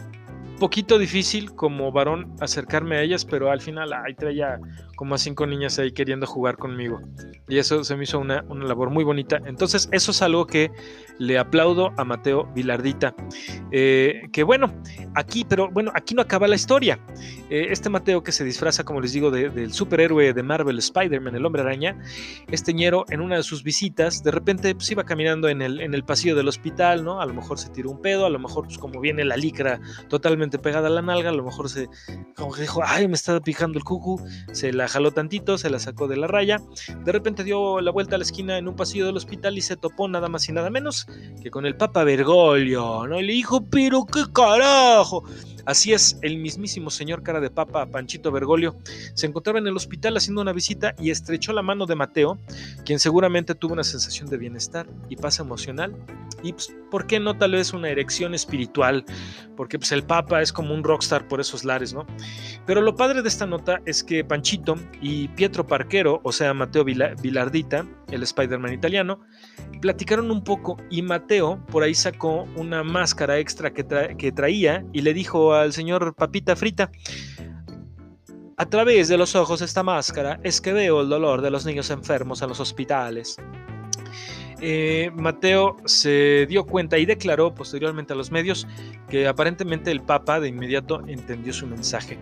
poquito 0.60 0.96
difícil 0.98 1.52
como 1.56 1.90
varón 1.90 2.36
acercarme 2.40 2.96
a 2.96 3.02
ellas, 3.02 3.24
pero 3.24 3.50
al 3.50 3.60
final 3.60 3.92
ahí 3.92 4.14
traía 4.14 4.60
como 5.00 5.14
a 5.14 5.18
cinco 5.18 5.46
niñas 5.46 5.78
ahí 5.78 5.92
queriendo 5.92 6.26
jugar 6.26 6.58
conmigo. 6.58 7.00
Y 7.48 7.56
eso 7.56 7.84
se 7.84 7.96
me 7.96 8.04
hizo 8.04 8.18
una, 8.18 8.42
labor 8.42 8.90
muy 8.90 9.02
bonita. 9.02 9.40
Entonces, 9.46 9.88
eso 9.92 10.10
es 10.10 10.20
algo 10.20 10.46
que 10.46 10.70
le 11.18 11.38
aplaudo 11.38 11.92
a 11.96 12.04
Mateo 12.04 12.44
Vilardita. 12.54 13.14
Eh, 13.72 14.24
que 14.30 14.42
bueno, 14.42 14.70
aquí, 15.14 15.46
pero 15.48 15.70
bueno, 15.70 15.90
aquí 15.94 16.14
no 16.14 16.20
acaba 16.20 16.46
la 16.46 16.54
historia. 16.54 17.00
Eh, 17.48 17.68
este 17.70 17.88
Mateo 17.88 18.22
que 18.22 18.30
se 18.30 18.44
disfraza, 18.44 18.84
como 18.84 19.00
les 19.00 19.14
digo, 19.14 19.30
del 19.30 19.72
superhéroe 19.72 20.34
de 20.34 20.42
Marvel, 20.42 20.78
Spider-Man, 20.78 21.34
el 21.34 21.46
hombre 21.46 21.62
araña, 21.62 21.98
este 22.50 22.74
ñero 22.74 23.06
en 23.08 23.22
una 23.22 23.36
de 23.36 23.42
sus 23.42 23.62
visitas, 23.62 24.22
de 24.22 24.30
repente 24.30 24.74
pues, 24.74 24.90
iba 24.90 25.04
caminando 25.04 25.48
en 25.48 25.62
el, 25.62 25.80
en 25.80 25.94
el 25.94 26.04
pasillo 26.04 26.36
del 26.36 26.46
hospital, 26.46 27.04
¿no? 27.04 27.22
A 27.22 27.26
lo 27.26 27.32
mejor 27.32 27.58
se 27.58 27.70
tiró 27.70 27.90
un 27.90 28.02
pedo, 28.02 28.26
a 28.26 28.30
lo 28.30 28.38
mejor, 28.38 28.66
pues 28.66 28.76
como 28.76 29.00
viene 29.00 29.24
la 29.24 29.38
licra 29.38 29.80
totalmente 30.10 30.58
pegada 30.58 30.88
a 30.88 30.90
la 30.90 31.00
nalga, 31.00 31.30
a 31.30 31.32
lo 31.32 31.42
mejor 31.42 31.70
se, 31.70 31.88
como 32.36 32.52
que 32.52 32.60
dijo, 32.60 32.82
ay, 32.84 33.08
me 33.08 33.14
está 33.14 33.40
picando 33.40 33.78
el 33.78 33.84
cucu, 33.84 34.20
se 34.52 34.74
la 34.74 34.89
jaló 34.90 35.12
tantito, 35.12 35.56
se 35.56 35.70
la 35.70 35.78
sacó 35.78 36.08
de 36.08 36.16
la 36.16 36.26
raya, 36.26 36.60
de 37.04 37.12
repente 37.12 37.44
dio 37.44 37.80
la 37.80 37.90
vuelta 37.90 38.16
a 38.16 38.18
la 38.18 38.24
esquina 38.24 38.58
en 38.58 38.68
un 38.68 38.76
pasillo 38.76 39.06
del 39.06 39.16
hospital 39.16 39.56
y 39.56 39.62
se 39.62 39.76
topó 39.76 40.08
nada 40.08 40.28
más 40.28 40.48
y 40.48 40.52
nada 40.52 40.70
menos 40.70 41.06
que 41.42 41.50
con 41.50 41.64
el 41.64 41.76
Papa 41.76 42.04
Bergoglio, 42.04 43.06
¿no? 43.06 43.18
Y 43.20 43.26
le 43.26 43.32
dijo, 43.32 43.64
pero 43.70 44.04
qué 44.04 44.24
carajo. 44.32 45.24
Así 45.66 45.92
es, 45.92 46.18
el 46.22 46.38
mismísimo 46.38 46.90
señor 46.90 47.22
cara 47.22 47.40
de 47.40 47.50
papa, 47.50 47.86
Panchito 47.86 48.32
Bergoglio, 48.32 48.76
se 49.14 49.26
encontraba 49.26 49.58
en 49.58 49.66
el 49.66 49.76
hospital 49.76 50.16
haciendo 50.16 50.42
una 50.42 50.52
visita 50.52 50.94
y 50.98 51.10
estrechó 51.10 51.52
la 51.52 51.62
mano 51.62 51.86
de 51.86 51.94
Mateo, 51.94 52.38
quien 52.84 52.98
seguramente 52.98 53.54
tuvo 53.54 53.74
una 53.74 53.84
sensación 53.84 54.28
de 54.28 54.38
bienestar 54.38 54.86
y 55.08 55.16
paz 55.16 55.38
emocional. 55.38 55.94
Y, 56.42 56.52
pues, 56.52 56.74
¿por 56.90 57.06
qué 57.06 57.20
no 57.20 57.36
tal 57.36 57.52
vez 57.52 57.72
una 57.72 57.88
erección 57.88 58.34
espiritual? 58.34 59.04
Porque 59.56 59.78
pues, 59.78 59.92
el 59.92 60.02
papa 60.02 60.42
es 60.42 60.52
como 60.52 60.74
un 60.74 60.82
rockstar 60.82 61.28
por 61.28 61.40
esos 61.40 61.64
lares, 61.64 61.92
¿no? 61.92 62.06
Pero 62.66 62.80
lo 62.80 62.94
padre 62.94 63.22
de 63.22 63.28
esta 63.28 63.46
nota 63.46 63.80
es 63.86 64.02
que 64.02 64.24
Panchito 64.24 64.76
y 65.00 65.28
Pietro 65.28 65.66
Parquero, 65.66 66.20
o 66.22 66.32
sea, 66.32 66.54
Mateo 66.54 66.84
Vilardita, 66.84 67.86
el 68.10 68.22
Spider-Man 68.22 68.72
italiano, 68.72 69.20
platicaron 69.80 70.30
un 70.30 70.44
poco 70.44 70.76
y 70.90 71.02
Mateo 71.02 71.64
por 71.66 71.82
ahí 71.82 71.94
sacó 71.94 72.46
una 72.56 72.82
máscara 72.82 73.38
extra 73.38 73.72
que, 73.72 73.86
que 74.16 74.32
traía 74.32 74.84
y 74.92 75.00
le 75.00 75.14
dijo 75.14 75.54
al 75.54 75.72
señor 75.72 76.14
Papita 76.14 76.56
Frita, 76.56 76.90
A 78.56 78.66
través 78.66 79.08
de 79.08 79.16
los 79.16 79.34
ojos 79.36 79.62
esta 79.62 79.82
máscara 79.82 80.38
es 80.42 80.60
que 80.60 80.72
veo 80.72 81.00
el 81.00 81.08
dolor 81.08 81.40
de 81.40 81.50
los 81.50 81.64
niños 81.64 81.90
enfermos 81.90 82.42
en 82.42 82.48
los 82.48 82.60
hospitales. 82.60 83.36
Eh, 84.60 85.10
Mateo 85.14 85.76
se 85.86 86.46
dio 86.46 86.66
cuenta 86.66 86.98
y 86.98 87.06
declaró 87.06 87.54
posteriormente 87.54 88.12
a 88.12 88.16
los 88.16 88.30
medios 88.30 88.66
que 89.08 89.26
aparentemente 89.26 89.90
el 89.90 90.02
Papa 90.02 90.38
de 90.38 90.48
inmediato 90.48 91.02
entendió 91.06 91.52
su 91.52 91.66
mensaje. 91.66 92.18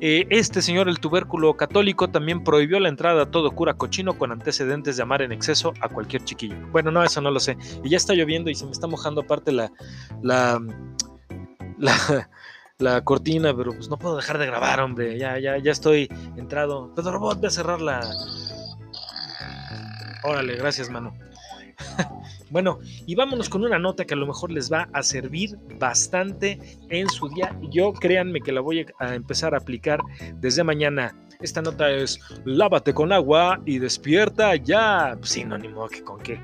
Eh, 0.00 0.26
este 0.30 0.62
señor, 0.62 0.88
el 0.88 1.00
tubérculo 1.00 1.56
católico, 1.56 2.08
también 2.08 2.44
prohibió 2.44 2.78
la 2.78 2.88
entrada 2.88 3.22
a 3.22 3.30
todo 3.30 3.50
cura 3.50 3.74
cochino 3.74 4.16
con 4.16 4.32
antecedentes 4.32 4.96
de 4.96 5.02
amar 5.02 5.22
en 5.22 5.32
exceso 5.32 5.72
a 5.80 5.88
cualquier 5.88 6.24
chiquillo. 6.24 6.56
Bueno, 6.70 6.90
no, 6.90 7.02
eso 7.02 7.20
no 7.20 7.30
lo 7.30 7.40
sé. 7.40 7.56
Y 7.82 7.90
ya 7.90 7.96
está 7.96 8.14
lloviendo 8.14 8.50
y 8.50 8.54
se 8.54 8.64
me 8.64 8.72
está 8.72 8.86
mojando 8.86 9.22
aparte 9.22 9.50
la, 9.50 9.72
la, 10.22 10.60
la, 11.78 12.30
la 12.78 13.00
cortina, 13.02 13.54
pero 13.56 13.72
pues 13.72 13.88
no 13.88 13.98
puedo 13.98 14.16
dejar 14.16 14.38
de 14.38 14.46
grabar, 14.46 14.80
hombre. 14.80 15.18
Ya, 15.18 15.38
ya, 15.38 15.58
ya 15.58 15.72
estoy 15.72 16.08
entrado. 16.36 16.94
Pedro 16.94 17.12
Robot, 17.12 17.38
voy 17.38 17.46
a 17.46 17.50
cerrar 17.50 17.80
la. 17.80 18.00
Órale, 20.24 20.54
gracias, 20.56 20.88
mano. 20.88 21.12
Bueno, 22.50 22.78
y 23.06 23.14
vámonos 23.14 23.48
con 23.48 23.64
una 23.64 23.78
nota 23.78 24.04
que 24.04 24.14
a 24.14 24.16
lo 24.16 24.26
mejor 24.26 24.50
les 24.50 24.72
va 24.72 24.88
a 24.92 25.02
servir 25.02 25.56
bastante 25.78 26.58
en 26.90 27.08
su 27.08 27.28
día. 27.28 27.56
Yo 27.70 27.92
créanme 27.92 28.40
que 28.40 28.52
la 28.52 28.60
voy 28.60 28.86
a 28.98 29.14
empezar 29.14 29.54
a 29.54 29.58
aplicar 29.58 30.00
desde 30.36 30.64
mañana. 30.64 31.16
Esta 31.40 31.60
nota 31.60 31.90
es 31.90 32.20
lávate 32.44 32.94
con 32.94 33.12
agua 33.12 33.60
y 33.66 33.78
despierta 33.78 34.54
ya. 34.56 35.18
Sinónimo 35.22 35.88
que 35.88 36.02
con 36.02 36.20
qué. 36.20 36.40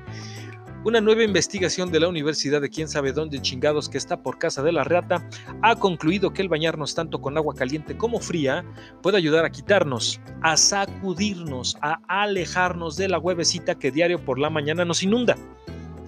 Una 0.85 1.01
nueva 1.01 1.23
investigación 1.23 1.91
de 1.91 1.99
la 1.99 2.07
Universidad 2.07 2.61
de 2.61 2.69
quién 2.69 2.87
sabe 2.87 3.11
dónde 3.11 3.41
chingados 3.41 3.89
que 3.89 3.97
está 3.97 4.23
por 4.23 4.39
casa 4.39 4.63
de 4.63 4.71
la 4.71 4.85
reata 4.85 5.27
ha 5.61 5.75
concluido 5.75 6.31
que 6.31 6.41
el 6.41 6.47
bañarnos 6.47 6.95
tanto 6.95 7.19
con 7.19 7.35
agua 7.35 7.53
caliente 7.53 7.97
como 7.97 8.21
fría 8.21 8.63
puede 9.01 9.17
ayudar 9.17 9.43
a 9.43 9.49
quitarnos, 9.49 10.21
a 10.41 10.55
sacudirnos, 10.55 11.75
a 11.81 11.99
alejarnos 12.07 12.95
de 12.95 13.09
la 13.09 13.19
huevecita 13.19 13.75
que 13.75 13.91
diario 13.91 14.23
por 14.23 14.39
la 14.39 14.49
mañana 14.49 14.85
nos 14.85 15.03
inunda. 15.03 15.35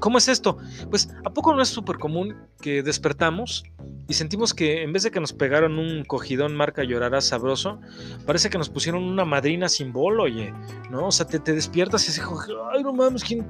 ¿Cómo 0.01 0.17
es 0.17 0.27
esto? 0.27 0.57
Pues 0.89 1.13
¿a 1.23 1.29
poco 1.29 1.53
no 1.53 1.61
es 1.61 1.69
súper 1.69 1.99
común 1.99 2.35
que 2.59 2.81
despertamos 2.81 3.63
y 4.07 4.15
sentimos 4.15 4.55
que 4.55 4.81
en 4.81 4.91
vez 4.91 5.03
de 5.03 5.11
que 5.11 5.19
nos 5.19 5.31
pegaron 5.31 5.77
un 5.77 6.03
cogidón 6.05 6.55
marca 6.55 6.83
llorará 6.83 7.21
sabroso, 7.21 7.79
parece 8.25 8.49
que 8.49 8.57
nos 8.57 8.67
pusieron 8.67 9.03
una 9.03 9.25
madrina 9.25 9.69
sin 9.69 9.93
bolo, 9.93 10.23
oye, 10.23 10.53
¿no? 10.89 11.05
O 11.05 11.11
sea, 11.11 11.27
te, 11.27 11.37
te 11.37 11.53
despiertas 11.53 12.03
y 12.03 12.07
dices, 12.07 12.25
ay, 12.73 12.83
no 12.83 12.93
mames, 12.93 13.23
¿quién, 13.23 13.47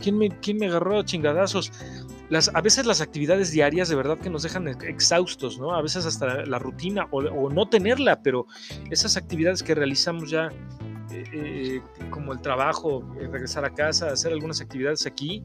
quién, 0.00 0.18
me, 0.18 0.28
quién 0.40 0.58
me 0.58 0.66
agarró 0.66 0.98
a 0.98 1.04
chingadazos? 1.04 1.70
Las, 2.28 2.52
a 2.52 2.60
veces 2.60 2.84
las 2.84 3.00
actividades 3.00 3.52
diarias 3.52 3.88
de 3.88 3.94
verdad 3.94 4.18
que 4.18 4.28
nos 4.28 4.42
dejan 4.42 4.66
exhaustos, 4.66 5.60
¿no? 5.60 5.72
A 5.72 5.82
veces 5.82 6.04
hasta 6.04 6.44
la 6.46 6.58
rutina 6.58 7.06
o 7.12 7.48
no 7.48 7.68
tenerla, 7.68 8.22
pero 8.22 8.46
esas 8.90 9.16
actividades 9.16 9.62
que 9.62 9.76
realizamos 9.76 10.30
ya 10.30 10.48
eh, 11.12 11.80
como 12.10 12.32
el 12.32 12.40
trabajo, 12.40 13.04
eh, 13.20 13.28
regresar 13.28 13.64
a 13.64 13.70
casa, 13.70 14.08
hacer 14.08 14.32
algunas 14.32 14.60
actividades 14.60 15.06
aquí, 15.06 15.44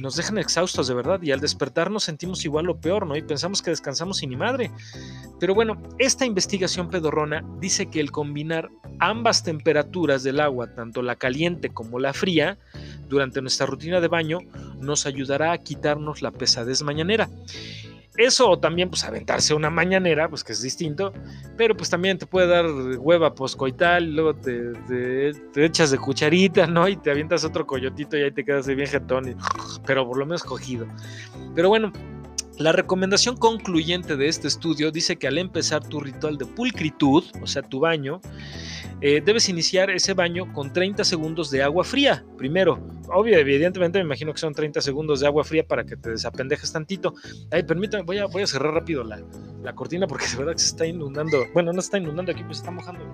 nos 0.00 0.16
dejan 0.16 0.38
exhaustos 0.38 0.88
de 0.88 0.94
verdad 0.94 1.22
y 1.22 1.32
al 1.32 1.40
despertarnos 1.40 2.04
sentimos 2.04 2.44
igual 2.44 2.66
lo 2.66 2.80
peor, 2.80 3.06
¿no? 3.06 3.16
Y 3.16 3.22
pensamos 3.22 3.62
que 3.62 3.70
descansamos 3.70 4.18
sin 4.18 4.30
ni 4.30 4.36
madre. 4.36 4.70
Pero 5.38 5.54
bueno, 5.54 5.80
esta 5.98 6.26
investigación 6.26 6.90
pedorrona 6.90 7.44
dice 7.60 7.86
que 7.86 8.00
el 8.00 8.10
combinar 8.10 8.70
ambas 8.98 9.42
temperaturas 9.42 10.22
del 10.22 10.40
agua, 10.40 10.74
tanto 10.74 11.02
la 11.02 11.16
caliente 11.16 11.70
como 11.70 11.98
la 11.98 12.12
fría, 12.12 12.58
durante 13.08 13.40
nuestra 13.40 13.66
rutina 13.66 14.00
de 14.00 14.08
baño, 14.08 14.40
nos 14.80 15.06
ayudará 15.06 15.52
a 15.52 15.58
quitarnos 15.58 16.22
la 16.22 16.32
pesadez 16.32 16.82
mañanera. 16.82 17.28
Eso 18.16 18.48
o 18.48 18.58
también 18.58 18.88
pues 18.88 19.04
aventarse 19.04 19.54
una 19.54 19.68
mañanera, 19.68 20.28
pues 20.28 20.42
que 20.42 20.52
es 20.52 20.62
distinto, 20.62 21.12
pero 21.56 21.76
pues 21.76 21.90
también 21.90 22.16
te 22.18 22.26
puede 22.26 22.46
dar 22.46 22.66
hueva 22.98 23.34
poscoital, 23.34 24.14
luego 24.14 24.34
te, 24.34 24.72
te, 25.52 25.64
echas 25.64 25.90
de 25.90 25.98
cucharita, 25.98 26.66
¿no? 26.66 26.88
Y 26.88 26.96
te 26.96 27.10
avientas 27.10 27.44
otro 27.44 27.66
coyotito 27.66 28.16
y 28.16 28.22
ahí 28.22 28.30
te 28.30 28.44
quedas 28.44 28.66
bien 28.66 28.88
jetón, 28.88 29.36
pero 29.86 30.06
por 30.06 30.16
lo 30.16 30.24
menos 30.24 30.42
cogido. 30.44 30.86
Pero 31.54 31.68
bueno, 31.68 31.92
la 32.58 32.72
recomendación 32.72 33.36
concluyente 33.36 34.16
de 34.16 34.28
este 34.28 34.48
estudio 34.48 34.90
dice 34.90 35.16
que 35.16 35.28
al 35.28 35.36
empezar 35.36 35.86
tu 35.86 36.00
ritual 36.00 36.38
de 36.38 36.46
pulcritud, 36.46 37.24
o 37.42 37.46
sea, 37.46 37.60
tu 37.60 37.80
baño, 37.80 38.22
eh, 39.00 39.20
debes 39.24 39.48
iniciar 39.48 39.90
ese 39.90 40.14
baño 40.14 40.52
con 40.52 40.72
30 40.72 41.04
segundos 41.04 41.50
de 41.50 41.62
agua 41.62 41.84
fría. 41.84 42.24
Primero, 42.38 42.80
obvio, 43.08 43.38
evidentemente 43.38 43.98
me 43.98 44.04
imagino 44.04 44.32
que 44.32 44.38
son 44.38 44.54
30 44.54 44.80
segundos 44.80 45.20
de 45.20 45.26
agua 45.26 45.44
fría 45.44 45.66
para 45.66 45.84
que 45.84 45.96
te 45.96 46.10
desapendejes 46.10 46.72
tantito. 46.72 47.14
Ay, 47.50 47.62
permítame, 47.62 48.04
voy 48.04 48.18
a, 48.18 48.26
voy 48.26 48.42
a 48.42 48.46
cerrar 48.46 48.72
rápido 48.72 49.04
la, 49.04 49.20
la 49.62 49.74
cortina 49.74 50.06
porque 50.06 50.26
de 50.26 50.36
verdad 50.36 50.52
que 50.52 50.60
se 50.60 50.68
está 50.68 50.86
inundando. 50.86 51.44
Bueno, 51.52 51.72
no 51.72 51.80
está 51.80 51.98
inundando 51.98 52.32
aquí, 52.32 52.42
pues 52.44 52.58
está 52.58 52.70
mojando. 52.70 53.04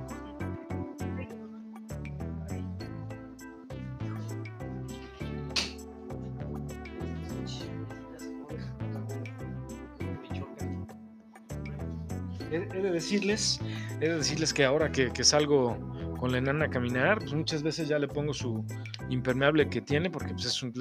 He 12.52 12.82
de 12.82 12.90
decirles, 12.90 13.60
de 13.98 14.16
decirles 14.16 14.52
que 14.52 14.64
ahora 14.64 14.90
que, 14.90 15.24
salgo 15.24 15.78
con 16.18 16.32
la 16.32 16.38
enana 16.38 16.66
a 16.66 16.70
caminar, 16.70 17.18
pues 17.18 17.32
muchas 17.32 17.62
veces 17.62 17.88
ya 17.88 17.98
le 17.98 18.08
pongo 18.08 18.32
su 18.32 18.64
impermeable 19.10 19.68
que 19.68 19.80
tiene, 19.80 20.10
porque 20.10 20.32
pues 20.34 20.46
es 20.46 20.62
un, 20.62 20.72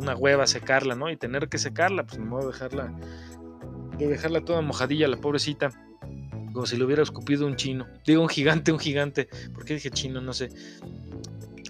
una 0.00 0.14
hueva 0.14 0.46
secarla, 0.46 0.94
¿no? 0.94 1.10
Y 1.10 1.16
tener 1.16 1.48
que 1.48 1.58
secarla, 1.58 2.04
pues 2.04 2.18
no 2.18 2.30
voy 2.30 2.44
a 2.44 2.46
dejarla, 2.46 2.94
de 3.98 4.06
dejarla 4.06 4.44
toda 4.44 4.60
mojadilla, 4.60 5.08
la 5.08 5.16
pobrecita, 5.16 5.70
como 6.52 6.66
si 6.66 6.76
le 6.76 6.84
hubiera 6.84 7.02
escupido 7.02 7.46
un 7.46 7.56
chino. 7.56 7.86
Digo 8.06 8.22
un 8.22 8.28
gigante, 8.28 8.70
un 8.70 8.78
gigante. 8.78 9.28
¿Por 9.52 9.64
qué 9.64 9.74
dije 9.74 9.90
chino? 9.90 10.20
No 10.20 10.32
sé. 10.32 10.50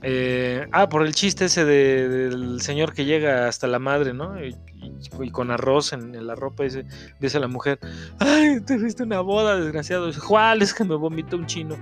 Eh, 0.03 0.67
ah, 0.73 0.91
por 0.91 1.07
el 1.07 1.15
chiste 1.15 1.47
ese 1.47 1.65
del 1.65 2.61
señor 2.61 2.93
que 2.93 3.07
llega 3.07 3.49
hasta 3.49 3.67
la 3.67 3.79
madre, 3.79 4.13
¿no? 4.13 4.37
Con 5.33 5.51
arroz 5.51 5.93
en, 5.93 6.27
la 6.27 6.35
ropa, 6.35 6.65
dice, 6.65 6.85
dice 7.21 7.41
la 7.41 7.49
mujer, 7.49 7.79
ay, 8.19 8.61
te 8.61 8.79
fuiste 8.79 9.03
una 9.03 9.21
boda, 9.21 9.59
desgraciado. 9.59 10.11
¿Cuál? 10.27 10.63
Es 10.63 10.75
que 10.75 10.85
me 10.85 10.95
vomita 10.95 11.37
un 11.37 11.47
chino. 11.47 11.77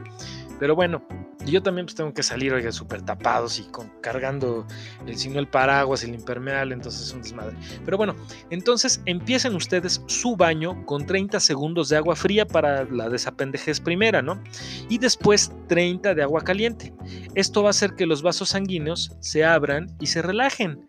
Pero 0.62 0.76
bueno, 0.76 1.02
yo 1.46 1.60
también 1.60 1.86
pues 1.86 1.96
tengo 1.96 2.14
que 2.14 2.22
salir, 2.22 2.52
oiga, 2.52 2.70
súper 2.70 3.02
tapados 3.02 3.58
y 3.58 3.64
con, 3.64 3.88
cargando 4.00 4.64
el 5.06 5.16
signo 5.16 5.40
el 5.40 5.48
paraguas, 5.48 6.04
el 6.04 6.14
impermeable, 6.14 6.74
entonces 6.74 7.08
es 7.08 7.12
un 7.12 7.22
desmadre. 7.22 7.56
Pero 7.84 7.96
bueno, 7.96 8.14
entonces 8.50 9.02
empiecen 9.06 9.56
ustedes 9.56 10.02
su 10.06 10.36
baño 10.36 10.86
con 10.86 11.04
30 11.04 11.40
segundos 11.40 11.88
de 11.88 11.96
agua 11.96 12.14
fría 12.14 12.46
para 12.46 12.84
la 12.84 13.08
desapendejez 13.08 13.80
primera, 13.80 14.22
¿no? 14.22 14.40
Y 14.88 14.98
después 14.98 15.52
30 15.66 16.14
de 16.14 16.22
agua 16.22 16.42
caliente. 16.42 16.94
Esto 17.34 17.62
va 17.62 17.70
a 17.70 17.70
hacer 17.70 17.94
que 17.94 18.06
los 18.06 18.22
vasos 18.22 18.50
sanguíneos 18.50 19.16
se 19.20 19.44
abran 19.44 19.88
y 19.98 20.06
se 20.06 20.22
relajen. 20.22 20.86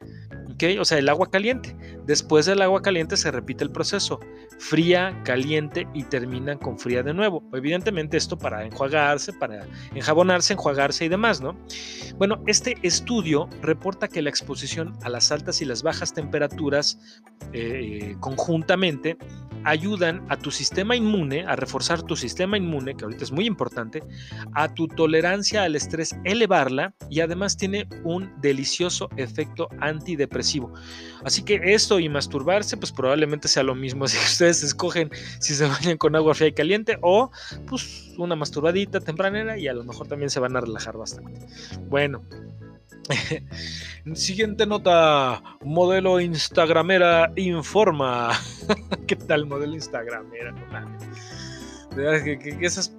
O 0.79 0.85
sea, 0.85 0.97
el 0.97 1.09
agua 1.09 1.29
caliente. 1.29 1.75
Después 2.05 2.45
del 2.45 2.61
agua 2.61 2.81
caliente 2.81 3.17
se 3.17 3.31
repite 3.31 3.63
el 3.63 3.71
proceso. 3.71 4.19
Fría, 4.59 5.19
caliente 5.23 5.87
y 5.93 6.03
terminan 6.03 6.57
con 6.57 6.77
fría 6.79 7.03
de 7.03 7.13
nuevo. 7.13 7.43
Evidentemente 7.53 8.17
esto 8.17 8.37
para 8.37 8.65
enjuagarse, 8.65 9.33
para 9.33 9.65
enjabonarse, 9.93 10.53
enjuagarse 10.53 11.05
y 11.05 11.09
demás, 11.09 11.41
¿no? 11.41 11.57
Bueno, 12.17 12.41
este 12.47 12.77
estudio 12.83 13.49
reporta 13.61 14.07
que 14.07 14.21
la 14.21 14.29
exposición 14.29 14.93
a 15.03 15.09
las 15.09 15.31
altas 15.31 15.61
y 15.61 15.65
las 15.65 15.83
bajas 15.83 16.13
temperaturas 16.13 16.99
eh, 17.51 18.15
conjuntamente 18.19 19.17
ayudan 19.65 20.25
a 20.29 20.37
tu 20.37 20.51
sistema 20.51 20.95
inmune, 20.95 21.45
a 21.45 21.55
reforzar 21.55 22.01
tu 22.03 22.15
sistema 22.15 22.57
inmune, 22.57 22.95
que 22.95 23.03
ahorita 23.03 23.23
es 23.23 23.31
muy 23.31 23.45
importante, 23.45 24.03
a 24.53 24.73
tu 24.73 24.87
tolerancia 24.87 25.63
al 25.63 25.75
estrés, 25.75 26.15
elevarla 26.23 26.93
y 27.09 27.21
además 27.21 27.57
tiene 27.57 27.87
un 28.03 28.31
delicioso 28.41 29.09
efecto 29.17 29.69
antidepresivo. 29.79 30.73
Así 31.23 31.43
que 31.43 31.61
esto 31.63 31.99
y 31.99 32.09
masturbarse, 32.09 32.77
pues 32.77 32.91
probablemente 32.91 33.47
sea 33.47 33.63
lo 33.63 33.75
mismo 33.75 34.07
si 34.07 34.17
ustedes 34.17 34.63
escogen 34.63 35.09
si 35.39 35.53
se 35.53 35.65
bañan 35.65 35.97
con 35.97 36.15
agua 36.15 36.33
fría 36.33 36.49
y 36.49 36.53
caliente 36.53 36.97
o 37.01 37.31
pues 37.67 38.13
una 38.17 38.35
masturbadita 38.35 38.99
tempranera 38.99 39.57
y 39.57 39.67
a 39.67 39.73
lo 39.73 39.83
mejor 39.83 40.07
también 40.07 40.29
se 40.29 40.39
van 40.39 40.55
a 40.55 40.61
relajar 40.61 40.97
bastante. 40.97 41.39
Bueno, 41.89 42.23
Siguiente 44.13 44.65
nota, 44.65 45.41
modelo 45.61 46.19
Instagramera 46.19 47.31
informa. 47.35 48.31
¿Qué 49.07 49.15
tal 49.15 49.45
modelo 49.45 49.73
Instagramera? 49.73 50.53
que, 51.95 52.57
esas, 52.61 52.95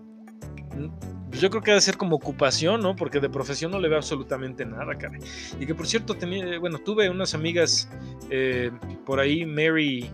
pues 1.28 1.40
yo 1.40 1.50
creo 1.50 1.62
que 1.62 1.70
debe 1.72 1.80
ser 1.80 1.96
como 1.96 2.16
ocupación, 2.16 2.80
¿no? 2.80 2.94
Porque 2.94 3.20
de 3.20 3.28
profesión 3.28 3.72
no 3.72 3.80
le 3.80 3.88
veo 3.88 3.98
absolutamente 3.98 4.64
nada, 4.64 4.96
cara. 4.96 5.18
Y 5.58 5.66
que 5.66 5.74
por 5.74 5.86
cierto, 5.86 6.14
tenía, 6.14 6.58
bueno, 6.58 6.78
tuve 6.78 7.10
unas 7.10 7.34
amigas 7.34 7.88
eh, 8.30 8.70
por 9.04 9.20
ahí, 9.20 9.44
Mary, 9.44 10.10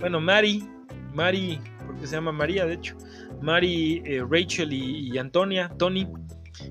bueno, 0.00 0.20
Mary, 0.20 0.68
Mary, 1.14 1.60
porque 1.86 2.06
se 2.06 2.16
llama 2.16 2.32
María, 2.32 2.66
de 2.66 2.74
hecho, 2.74 2.96
Mary, 3.40 4.02
eh, 4.04 4.24
Rachel 4.28 4.72
y, 4.72 5.10
y 5.12 5.18
Antonia, 5.18 5.68
Tony 5.78 6.08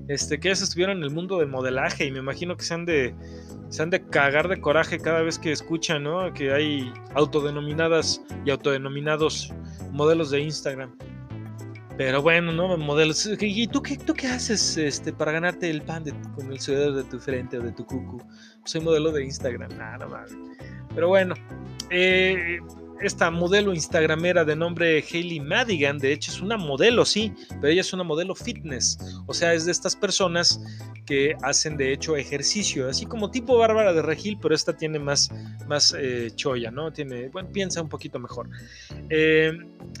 este, 0.08 0.38
que 0.38 0.48
ellas 0.48 0.62
estuvieron 0.62 0.98
en 0.98 1.04
el 1.04 1.10
mundo 1.10 1.38
del 1.38 1.48
modelaje 1.48 2.04
y 2.04 2.12
me 2.12 2.18
imagino 2.18 2.56
que 2.56 2.64
se 2.64 2.74
han 2.74 2.84
de, 2.84 3.14
se 3.68 3.82
han 3.82 3.90
de 3.90 4.04
cagar 4.06 4.48
de 4.48 4.60
coraje 4.60 4.98
cada 4.98 5.22
vez 5.22 5.38
que 5.38 5.52
escuchan, 5.52 6.02
¿no? 6.04 6.32
Que 6.32 6.52
hay 6.52 6.92
autodenominadas 7.14 8.22
y 8.44 8.50
autodenominados 8.50 9.52
modelos 9.90 10.30
de 10.30 10.40
Instagram. 10.40 10.96
Pero 11.96 12.22
bueno, 12.22 12.52
¿no? 12.52 12.76
Modelos. 12.78 13.28
¿Y 13.40 13.66
tú 13.66 13.82
qué, 13.82 13.96
tú 13.96 14.14
qué 14.14 14.26
haces 14.26 14.76
este, 14.76 15.12
para 15.12 15.32
ganarte 15.32 15.68
el 15.68 15.82
pan 15.82 16.04
de, 16.04 16.14
con 16.34 16.50
el 16.50 16.58
sudor 16.58 16.94
de 16.94 17.04
tu 17.04 17.18
frente 17.18 17.58
o 17.58 17.62
de 17.62 17.72
tu 17.72 17.84
cucu? 17.84 18.22
Soy 18.64 18.80
modelo 18.80 19.12
de 19.12 19.24
Instagram. 19.24 19.76
Nada 19.76 20.06
más. 20.06 20.30
Pero 20.94 21.08
bueno. 21.08 21.34
Eh, 21.90 22.58
esta 23.00 23.30
modelo 23.30 23.72
instagramera 23.74 24.44
de 24.44 24.56
nombre 24.56 25.04
Hailey 25.10 25.40
Madigan, 25.40 25.98
de 25.98 26.12
hecho 26.12 26.30
es 26.30 26.40
una 26.40 26.56
modelo, 26.56 27.04
sí, 27.04 27.32
pero 27.60 27.68
ella 27.68 27.80
es 27.80 27.92
una 27.92 28.04
modelo 28.04 28.34
fitness, 28.34 28.98
o 29.26 29.34
sea, 29.34 29.54
es 29.54 29.66
de 29.66 29.72
estas 29.72 29.96
personas 29.96 30.60
que 31.04 31.34
hacen 31.42 31.76
de 31.76 31.92
hecho 31.92 32.16
ejercicio, 32.16 32.88
así 32.88 33.06
como 33.06 33.30
tipo 33.30 33.58
Bárbara 33.58 33.92
de 33.92 34.02
Regil, 34.02 34.38
pero 34.40 34.54
esta 34.54 34.76
tiene 34.76 34.98
más, 34.98 35.30
más 35.66 35.94
eh, 35.98 36.30
choya, 36.34 36.70
¿no? 36.70 36.92
Tiene, 36.92 37.28
bueno, 37.28 37.50
piensa 37.52 37.82
un 37.82 37.88
poquito 37.88 38.18
mejor. 38.20 38.48
Eh, 39.10 39.52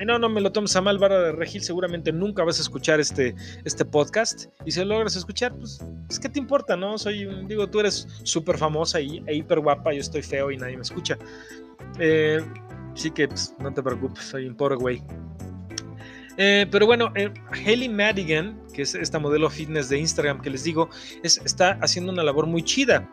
no, 0.06 0.18
no 0.18 0.28
me 0.28 0.40
lo 0.40 0.52
tomes 0.52 0.74
a 0.76 0.80
mal, 0.80 0.98
Bárbara 0.98 1.24
de 1.24 1.32
Regil, 1.32 1.62
seguramente 1.62 2.12
nunca 2.12 2.44
vas 2.44 2.58
a 2.58 2.62
escuchar 2.62 3.00
este, 3.00 3.34
este 3.64 3.84
podcast, 3.84 4.46
y 4.64 4.70
si 4.70 4.80
lo 4.80 4.86
logras 4.86 5.16
escuchar, 5.16 5.54
pues, 5.56 5.84
es 6.08 6.20
que 6.20 6.28
te 6.28 6.38
importa, 6.38 6.76
¿no? 6.76 6.98
Soy, 6.98 7.28
digo, 7.46 7.68
tú 7.68 7.80
eres 7.80 8.06
súper 8.22 8.58
famosa 8.58 9.00
y, 9.00 9.22
e 9.26 9.34
hiper 9.34 9.60
guapa, 9.60 9.92
yo 9.92 10.00
estoy 10.00 10.22
feo 10.22 10.50
y 10.50 10.56
nadie 10.56 10.76
me 10.76 10.82
escucha. 10.82 11.18
Eh, 11.98 12.40
Así 12.92 13.10
que 13.10 13.28
pues, 13.28 13.54
no 13.58 13.72
te 13.72 13.82
preocupes, 13.82 14.24
soy 14.24 14.46
un 14.46 14.56
pobre 14.56 14.76
güey. 14.76 15.02
Eh, 16.36 16.66
pero 16.70 16.86
bueno, 16.86 17.12
eh, 17.14 17.32
Haley 17.50 17.88
Madigan, 17.88 18.58
que 18.72 18.82
es 18.82 18.94
esta 18.94 19.18
modelo 19.18 19.50
fitness 19.50 19.88
de 19.88 19.98
Instagram 19.98 20.40
que 20.40 20.50
les 20.50 20.64
digo, 20.64 20.88
está 21.22 21.78
haciendo 21.82 22.12
una 22.12 22.22
labor 22.22 22.46
muy 22.46 22.62
chida. 22.62 23.08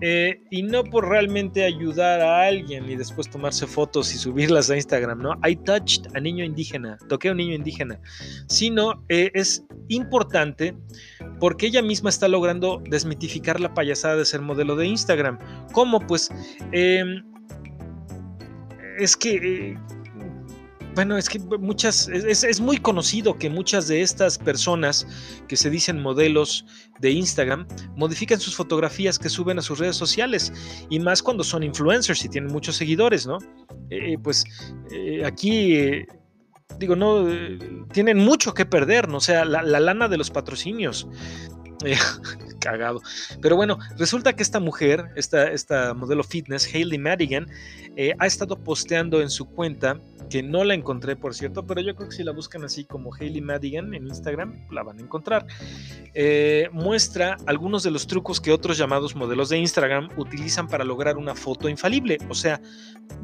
Eh, 0.00 0.40
y 0.50 0.62
no 0.62 0.82
por 0.82 1.08
realmente 1.08 1.64
ayudar 1.64 2.20
a 2.20 2.46
alguien 2.46 2.90
y 2.90 2.96
después 2.96 3.30
tomarse 3.30 3.66
fotos 3.66 4.12
y 4.14 4.18
subirlas 4.18 4.68
a 4.70 4.76
Instagram, 4.76 5.22
¿no? 5.22 5.38
I 5.48 5.54
touched 5.56 6.06
a 6.16 6.20
niño 6.20 6.44
indígena, 6.44 6.98
toqué 7.08 7.28
a 7.28 7.32
un 7.32 7.38
niño 7.38 7.54
indígena. 7.54 8.00
Sino 8.48 9.04
es 9.08 9.64
importante 9.88 10.76
porque 11.38 11.66
ella 11.66 11.82
misma 11.82 12.10
está 12.10 12.26
logrando 12.28 12.82
desmitificar 12.88 13.60
la 13.60 13.74
payasada 13.74 14.16
de 14.16 14.24
ser 14.24 14.40
modelo 14.40 14.74
de 14.76 14.86
Instagram. 14.86 15.38
¿Cómo? 15.72 16.00
Pues 16.00 16.30
em, 16.72 17.22
es 19.02 19.16
que, 19.16 19.34
eh, 19.36 19.78
bueno, 20.94 21.16
es 21.16 21.28
que 21.28 21.38
muchas, 21.38 22.08
es, 22.08 22.60
muy 22.60 22.76
conocido 22.76 23.38
que 23.38 23.48
muchas 23.48 23.88
de 23.88 24.02
estas 24.02 24.38
personas 24.38 25.06
que 25.48 25.56
se 25.56 25.70
dicen 25.70 26.00
modelos 26.00 26.66
de 27.00 27.10
Instagram 27.10 27.66
modifican 27.96 28.38
sus 28.38 28.54
fotografías 28.54 29.18
que 29.18 29.28
suben 29.28 29.58
a 29.58 29.62
sus 29.62 29.78
redes 29.78 29.96
sociales 29.96 30.52
y 30.90 31.00
más 31.00 31.22
cuando 31.22 31.44
son 31.44 31.62
influencers 31.62 32.24
y 32.24 32.28
tienen 32.28 32.52
muchos 32.52 32.76
seguidores, 32.76 33.26
¿no? 33.26 33.38
Eh, 33.90 34.16
pues 34.22 34.44
eh, 34.90 35.24
aquí 35.24 36.04
digo, 36.78 36.96
no, 36.96 37.26
tienen 37.92 38.18
mucho 38.18 38.54
que 38.54 38.66
perder, 38.66 39.08
¿no? 39.08 39.18
O 39.18 39.20
sea, 39.20 39.44
la, 39.44 39.62
lana 39.62 40.08
de 40.08 40.16
los 40.16 40.30
patrocinios. 40.30 41.08
cagado. 42.62 43.02
Pero 43.40 43.56
bueno, 43.56 43.78
resulta 43.98 44.32
que 44.34 44.42
esta 44.42 44.60
mujer, 44.60 45.10
esta, 45.16 45.50
esta 45.50 45.94
modelo 45.94 46.22
fitness, 46.22 46.72
Hailey 46.72 46.98
Madigan, 46.98 47.48
eh, 47.96 48.14
ha 48.18 48.26
estado 48.26 48.56
posteando 48.56 49.20
en 49.20 49.28
su 49.30 49.46
cuenta, 49.46 50.00
que 50.30 50.42
no 50.42 50.64
la 50.64 50.72
encontré 50.72 51.14
por 51.14 51.34
cierto, 51.34 51.66
pero 51.66 51.82
yo 51.82 51.94
creo 51.94 52.08
que 52.08 52.16
si 52.16 52.24
la 52.24 52.32
buscan 52.32 52.64
así 52.64 52.84
como 52.84 53.14
Hailey 53.14 53.42
Madigan 53.42 53.92
en 53.92 54.06
Instagram, 54.06 54.66
la 54.70 54.82
van 54.82 54.98
a 54.98 55.02
encontrar. 55.02 55.46
Eh, 56.14 56.70
muestra 56.72 57.36
algunos 57.46 57.82
de 57.82 57.90
los 57.90 58.06
trucos 58.06 58.40
que 58.40 58.50
otros 58.50 58.78
llamados 58.78 59.14
modelos 59.14 59.50
de 59.50 59.58
Instagram 59.58 60.08
utilizan 60.16 60.68
para 60.68 60.84
lograr 60.84 61.18
una 61.18 61.34
foto 61.34 61.68
infalible, 61.68 62.16
o 62.30 62.34
sea, 62.34 62.60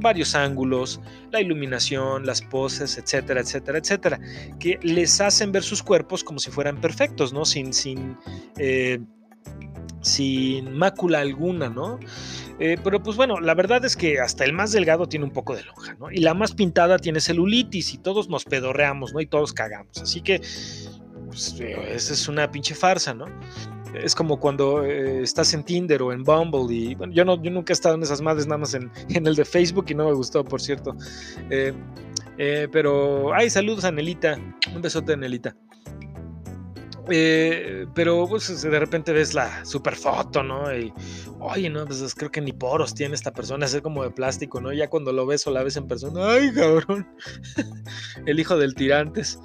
varios 0.01 0.35
ángulos, 0.35 1.01
la 1.31 1.41
iluminación, 1.41 2.27
las 2.27 2.43
poses, 2.43 2.99
etcétera, 2.99 3.41
etcétera, 3.41 3.79
etcétera, 3.79 4.21
que 4.59 4.79
les 4.83 5.21
hacen 5.21 5.51
ver 5.53 5.63
sus 5.63 5.83
cuerpos 5.83 6.23
como 6.23 6.39
si 6.39 6.51
fueran 6.51 6.81
perfectos, 6.81 7.33
¿no? 7.33 7.45
Sin, 7.45 7.73
sin 7.73 8.17
eh, 8.59 9.01
sin 10.01 10.77
mácula 10.77 11.21
alguna, 11.21 11.69
¿no? 11.69 11.99
Eh, 12.59 12.77
pero 12.83 13.03
pues 13.03 13.17
bueno, 13.17 13.41
la 13.41 13.55
verdad 13.55 13.85
es 13.85 13.97
que 13.97 14.21
hasta 14.21 14.45
el 14.45 14.53
más 14.53 14.73
delgado 14.73 15.09
tiene 15.09 15.25
un 15.25 15.31
poco 15.31 15.55
de 15.55 15.63
lonja, 15.65 15.95
¿no? 15.95 16.11
Y 16.11 16.19
la 16.19 16.35
más 16.35 16.53
pintada 16.53 16.99
tiene 16.99 17.21
celulitis 17.21 17.95
y 17.95 17.99
todos 17.99 18.29
nos 18.29 18.45
pedorreamos, 18.45 19.13
¿no? 19.13 19.21
Y 19.21 19.27
todos 19.27 19.53
cagamos. 19.53 19.99
Así 20.03 20.21
que, 20.21 20.41
pues, 21.27 21.55
esa 21.61 22.13
es 22.13 22.29
una 22.29 22.51
pinche 22.51 22.75
farsa, 22.75 23.15
¿no? 23.15 23.27
Es 23.95 24.15
como 24.15 24.39
cuando 24.39 24.85
eh, 24.85 25.23
estás 25.23 25.55
en 25.55 25.65
Tinder 25.65 26.03
o 26.03 26.13
en 26.13 26.23
Bumble 26.23 26.75
y 26.75 26.95
bueno, 26.95 27.13
yo, 27.13 27.25
no, 27.25 27.43
yo 27.43 27.51
nunca 27.51 27.73
he 27.73 27.75
estado 27.75 27.95
en 27.95 28.03
esas 28.03 28.21
madres, 28.21 28.47
nada 28.47 28.59
más 28.59 28.75
en, 28.75 28.91
el 29.27 29.35
de 29.35 29.45
Facebook 29.45 29.87
y 29.89 29.95
no 29.95 30.07
me 30.07 30.13
gustó, 30.13 30.45
por 30.45 30.61
cierto. 30.61 30.97
Eh, 31.51 32.69
pero, 32.71 33.35
ay, 33.35 33.51
saludos 33.51 33.85
a 33.85 33.91
Nelita. 33.91 34.39
Un 34.75 34.81
besote 34.81 35.15
a 35.15 35.17
Nelita. 35.17 35.57
Eh, 37.11 37.87
pero 37.95 38.27
pues, 38.29 38.63
de 38.63 38.79
repente 38.79 39.13
ves 39.13 39.35
la 39.35 39.65
super 39.65 39.97
foto, 39.97 40.43
¿no? 40.43 40.75
Y, 40.75 40.93
oye, 41.41 41.71
no, 41.71 41.87
pues 41.87 42.15
creo 42.15 42.31
que 42.31 42.41
ni 42.41 42.53
poros 42.53 42.95
tiene 42.95 43.15
esta 43.15 43.33
persona, 43.33 43.67
es 43.67 43.81
como 43.81 44.05
de 44.05 44.11
plástico, 44.11 44.61
¿no? 44.61 44.73
Ya 44.73 44.89
cuando 44.89 45.13
lo 45.13 45.27
ves 45.27 45.47
o 45.47 45.51
la 45.51 45.63
ves 45.63 45.77
en 45.77 45.89
persona, 45.89 46.33
¡ay, 46.33 46.53
cabrón! 46.53 47.07
El 48.27 48.39
hijo 48.41 48.57
del 48.57 48.75
tirantes. 48.75 49.39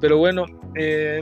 Pero 0.00 0.18
bueno, 0.18 0.46
eh, 0.74 1.20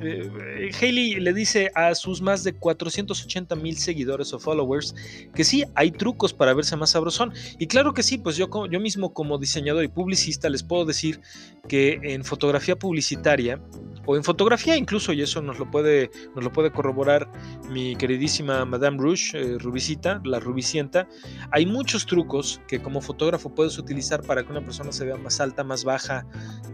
eh, 0.00 1.18
le 1.20 1.32
dice 1.32 1.70
a 1.74 1.94
sus 1.94 2.20
más 2.20 2.44
de 2.44 2.52
480 2.52 3.56
mil 3.56 3.76
seguidores 3.76 4.32
o 4.32 4.38
followers 4.38 4.94
que 5.34 5.44
sí, 5.44 5.64
hay 5.74 5.90
trucos 5.90 6.32
para 6.32 6.54
verse 6.54 6.76
más 6.76 6.90
sabrosón. 6.90 7.32
Y 7.58 7.66
claro 7.66 7.94
que 7.94 8.02
sí, 8.02 8.18
pues 8.18 8.36
yo, 8.36 8.48
yo 8.70 8.80
mismo 8.80 9.12
como 9.12 9.38
diseñador 9.38 9.84
y 9.84 9.88
publicista 9.88 10.48
les 10.48 10.62
puedo 10.62 10.84
decir 10.84 11.20
que 11.68 11.98
en 12.02 12.24
fotografía 12.24 12.76
publicitaria 12.76 13.60
o 14.06 14.16
en 14.16 14.24
fotografía 14.24 14.76
incluso, 14.76 15.12
y 15.12 15.20
eso 15.20 15.42
nos 15.42 15.58
lo 15.58 15.70
puede, 15.70 16.10
nos 16.34 16.44
lo 16.44 16.52
puede 16.52 16.70
corroborar 16.70 17.28
mi 17.70 17.96
queridísima 17.96 18.64
Madame 18.64 18.98
Rouge, 18.98 19.32
eh, 19.34 19.58
Rubicita, 19.58 20.20
la 20.24 20.38
Rubicienta, 20.38 21.08
hay 21.50 21.66
muchos 21.66 22.06
trucos 22.06 22.60
que 22.68 22.80
como 22.80 23.00
fotógrafo 23.00 23.54
puedes 23.54 23.78
utilizar 23.78 24.22
para 24.22 24.44
que 24.44 24.52
una 24.52 24.64
persona 24.64 24.92
se 24.92 25.04
vea 25.04 25.16
más 25.16 25.40
alta, 25.40 25.64
más 25.64 25.84
baja, 25.84 26.24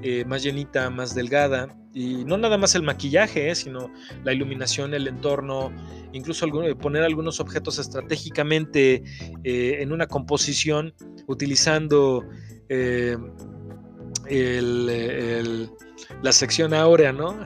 eh, 0.03 0.25
más 0.27 0.43
llenita, 0.43 0.91
más 0.91 1.15
delgada. 1.15 1.69
Y 1.95 2.25
no 2.25 2.39
nada 2.39 2.57
más 2.59 2.75
el 2.75 2.83
maquillaje, 2.83 3.51
eh, 3.51 3.55
sino 3.55 3.93
la 4.25 4.33
iluminación, 4.33 4.95
el 4.95 5.09
entorno, 5.09 5.73
incluso 6.13 6.47
poner 6.79 7.03
algunos 7.03 7.41
objetos 7.41 7.79
estratégicamente 7.79 9.03
en 9.45 9.93
una 9.93 10.07
composición 10.07 10.95
utilizando 11.27 12.25
la 16.23 16.33
sección 16.33 16.75
áurea, 16.75 17.12
¿no? 17.12 17.38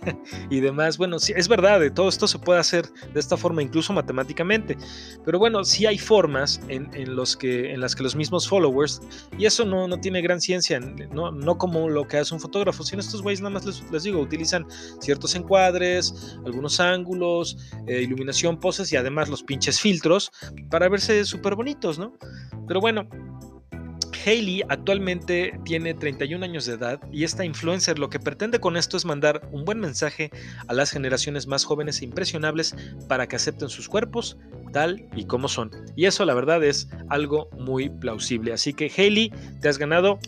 y 0.50 0.60
demás. 0.60 0.98
Bueno, 0.98 1.18
sí, 1.18 1.32
es 1.36 1.48
verdad, 1.48 1.80
de 1.80 1.90
todo 1.90 2.08
esto 2.08 2.26
se 2.26 2.38
puede 2.38 2.60
hacer 2.60 2.86
de 3.12 3.20
esta 3.20 3.36
forma, 3.36 3.62
incluso 3.62 3.92
matemáticamente. 3.92 4.76
Pero 5.24 5.38
bueno, 5.38 5.64
sí 5.64 5.86
hay 5.86 5.98
formas 5.98 6.60
en, 6.68 7.14
los 7.14 7.36
que, 7.36 7.72
en 7.72 7.80
las 7.80 7.94
que 7.94 8.02
los 8.02 8.16
mismos 8.16 8.48
followers, 8.48 9.00
y 9.38 9.46
eso 9.46 9.64
no, 9.64 9.88
no 9.88 10.00
tiene 10.00 10.20
gran 10.22 10.40
ciencia, 10.40 10.80
no, 10.80 11.30
no 11.30 11.58
como 11.58 11.88
lo 11.88 12.06
que 12.06 12.18
hace 12.18 12.34
un 12.34 12.40
fotógrafo, 12.40 12.82
sino 12.82 13.00
estos 13.00 13.22
güeyes 13.22 13.40
nada 13.40 13.54
más 13.54 13.64
les, 13.64 14.02
digo, 14.02 14.20
utilizan 14.20 14.66
ciertos 15.00 15.34
encuadres, 15.34 16.36
algunos 16.44 16.80
ángulos, 16.80 17.56
eh, 17.86 18.02
iluminación, 18.02 18.58
poses 18.58 18.92
y 18.92 18.96
además 18.96 19.28
los 19.28 19.42
pinches 19.42 19.80
filtros 19.80 20.30
para 20.70 20.88
verse 20.88 21.24
súper 21.24 21.54
bonitos, 21.54 21.98
¿no? 21.98 22.16
Pero 22.66 22.80
bueno, 22.80 23.08
Hailey 24.24 24.62
actualmente 24.68 25.58
tiene 25.64 25.94
31 25.94 26.44
años 26.44 26.66
de 26.66 26.74
edad 26.74 27.00
y 27.12 27.24
esta 27.24 27.44
influencer 27.44 27.98
lo 27.98 28.08
que 28.08 28.18
pretende 28.18 28.58
con 28.60 28.76
esto 28.76 28.96
es 28.96 29.04
mandar 29.04 29.46
un 29.52 29.64
buen 29.64 29.80
mensaje 29.80 30.30
a 30.66 30.72
las 30.72 30.90
generaciones 30.90 31.46
más 31.46 31.64
jóvenes 31.64 32.00
e 32.00 32.04
impresionables 32.04 32.74
para 33.08 33.26
que 33.26 33.36
acepten 33.36 33.68
sus 33.68 33.88
cuerpos 33.88 34.38
tal 34.72 35.06
y 35.14 35.26
como 35.26 35.48
son. 35.48 35.70
Y 35.96 36.06
eso 36.06 36.24
la 36.24 36.34
verdad 36.34 36.62
es 36.64 36.88
algo 37.08 37.48
muy 37.58 37.88
plausible. 37.88 38.52
Así 38.52 38.72
que 38.72 38.90
Hailey, 38.96 39.32
te 39.60 39.68
has 39.68 39.78
ganado 39.78 40.18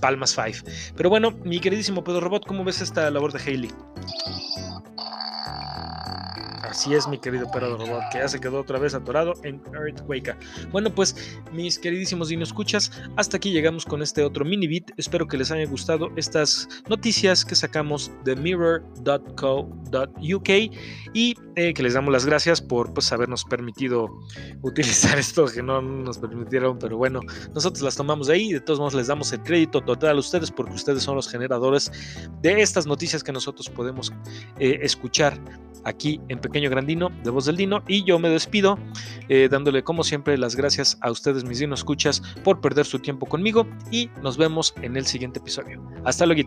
Palmas 0.00 0.34
5. 0.34 0.70
Pero 0.96 1.10
bueno, 1.10 1.32
mi 1.44 1.60
queridísimo 1.60 2.04
Pedro 2.04 2.20
Robot, 2.20 2.46
¿cómo 2.46 2.64
ves 2.64 2.80
esta 2.80 3.10
labor 3.10 3.32
de 3.32 3.42
Hailey? 3.42 3.70
Así 6.78 6.94
es, 6.94 7.08
mi 7.08 7.18
querido 7.18 7.50
perro 7.50 7.76
robot, 7.76 8.04
que 8.12 8.18
ya 8.18 8.28
se 8.28 8.38
quedó 8.38 8.60
otra 8.60 8.78
vez 8.78 8.94
atorado 8.94 9.34
en 9.42 9.60
Earthquake. 9.74 10.36
Bueno, 10.70 10.94
pues, 10.94 11.40
mis 11.52 11.76
queridísimos 11.76 12.28
Dino 12.28 12.44
Escuchas, 12.44 12.92
hasta 13.16 13.38
aquí 13.38 13.50
llegamos 13.50 13.84
con 13.84 14.00
este 14.00 14.22
otro 14.22 14.44
mini 14.44 14.68
beat. 14.68 14.92
Espero 14.96 15.26
que 15.26 15.36
les 15.36 15.50
haya 15.50 15.66
gustado 15.66 16.08
estas 16.14 16.68
noticias 16.88 17.44
que 17.44 17.56
sacamos 17.56 18.12
de 18.22 18.36
mirror.co.uk 18.36 20.48
y 21.14 21.34
eh, 21.56 21.74
que 21.74 21.82
les 21.82 21.94
damos 21.94 22.12
las 22.12 22.24
gracias 22.24 22.62
por 22.62 22.94
pues, 22.94 23.10
habernos 23.10 23.44
permitido 23.44 24.08
utilizar 24.62 25.18
esto 25.18 25.46
que 25.46 25.64
no 25.64 25.82
nos 25.82 26.18
permitieron, 26.18 26.78
pero 26.78 26.96
bueno, 26.96 27.22
nosotros 27.56 27.82
las 27.82 27.96
tomamos 27.96 28.28
de 28.28 28.34
ahí 28.34 28.50
y 28.50 28.52
de 28.52 28.60
todos 28.60 28.78
modos 28.78 28.94
les 28.94 29.08
damos 29.08 29.32
el 29.32 29.42
crédito 29.42 29.80
total 29.80 30.14
a 30.14 30.20
ustedes 30.20 30.52
porque 30.52 30.74
ustedes 30.74 31.02
son 31.02 31.16
los 31.16 31.28
generadores 31.28 31.90
de 32.40 32.62
estas 32.62 32.86
noticias 32.86 33.24
que 33.24 33.32
nosotros 33.32 33.68
podemos 33.68 34.12
eh, 34.60 34.78
escuchar 34.82 35.40
aquí 35.88 36.20
en 36.28 36.38
Pequeño 36.38 36.70
Grandino 36.70 37.10
de 37.24 37.30
Voz 37.30 37.46
del 37.46 37.56
Dino. 37.56 37.82
Y 37.88 38.04
yo 38.04 38.18
me 38.18 38.28
despido 38.28 38.78
eh, 39.28 39.48
dándole 39.50 39.82
como 39.82 40.04
siempre 40.04 40.38
las 40.38 40.54
gracias 40.56 40.98
a 41.00 41.10
ustedes, 41.10 41.44
mis 41.44 41.58
dinos 41.58 41.80
escuchas, 41.80 42.22
por 42.44 42.60
perder 42.60 42.86
su 42.86 42.98
tiempo 42.98 43.26
conmigo 43.26 43.66
y 43.90 44.10
nos 44.22 44.36
vemos 44.36 44.74
en 44.82 44.96
el 44.96 45.06
siguiente 45.06 45.40
episodio. 45.40 45.82
Hasta 46.04 46.24
luego. 46.26 46.38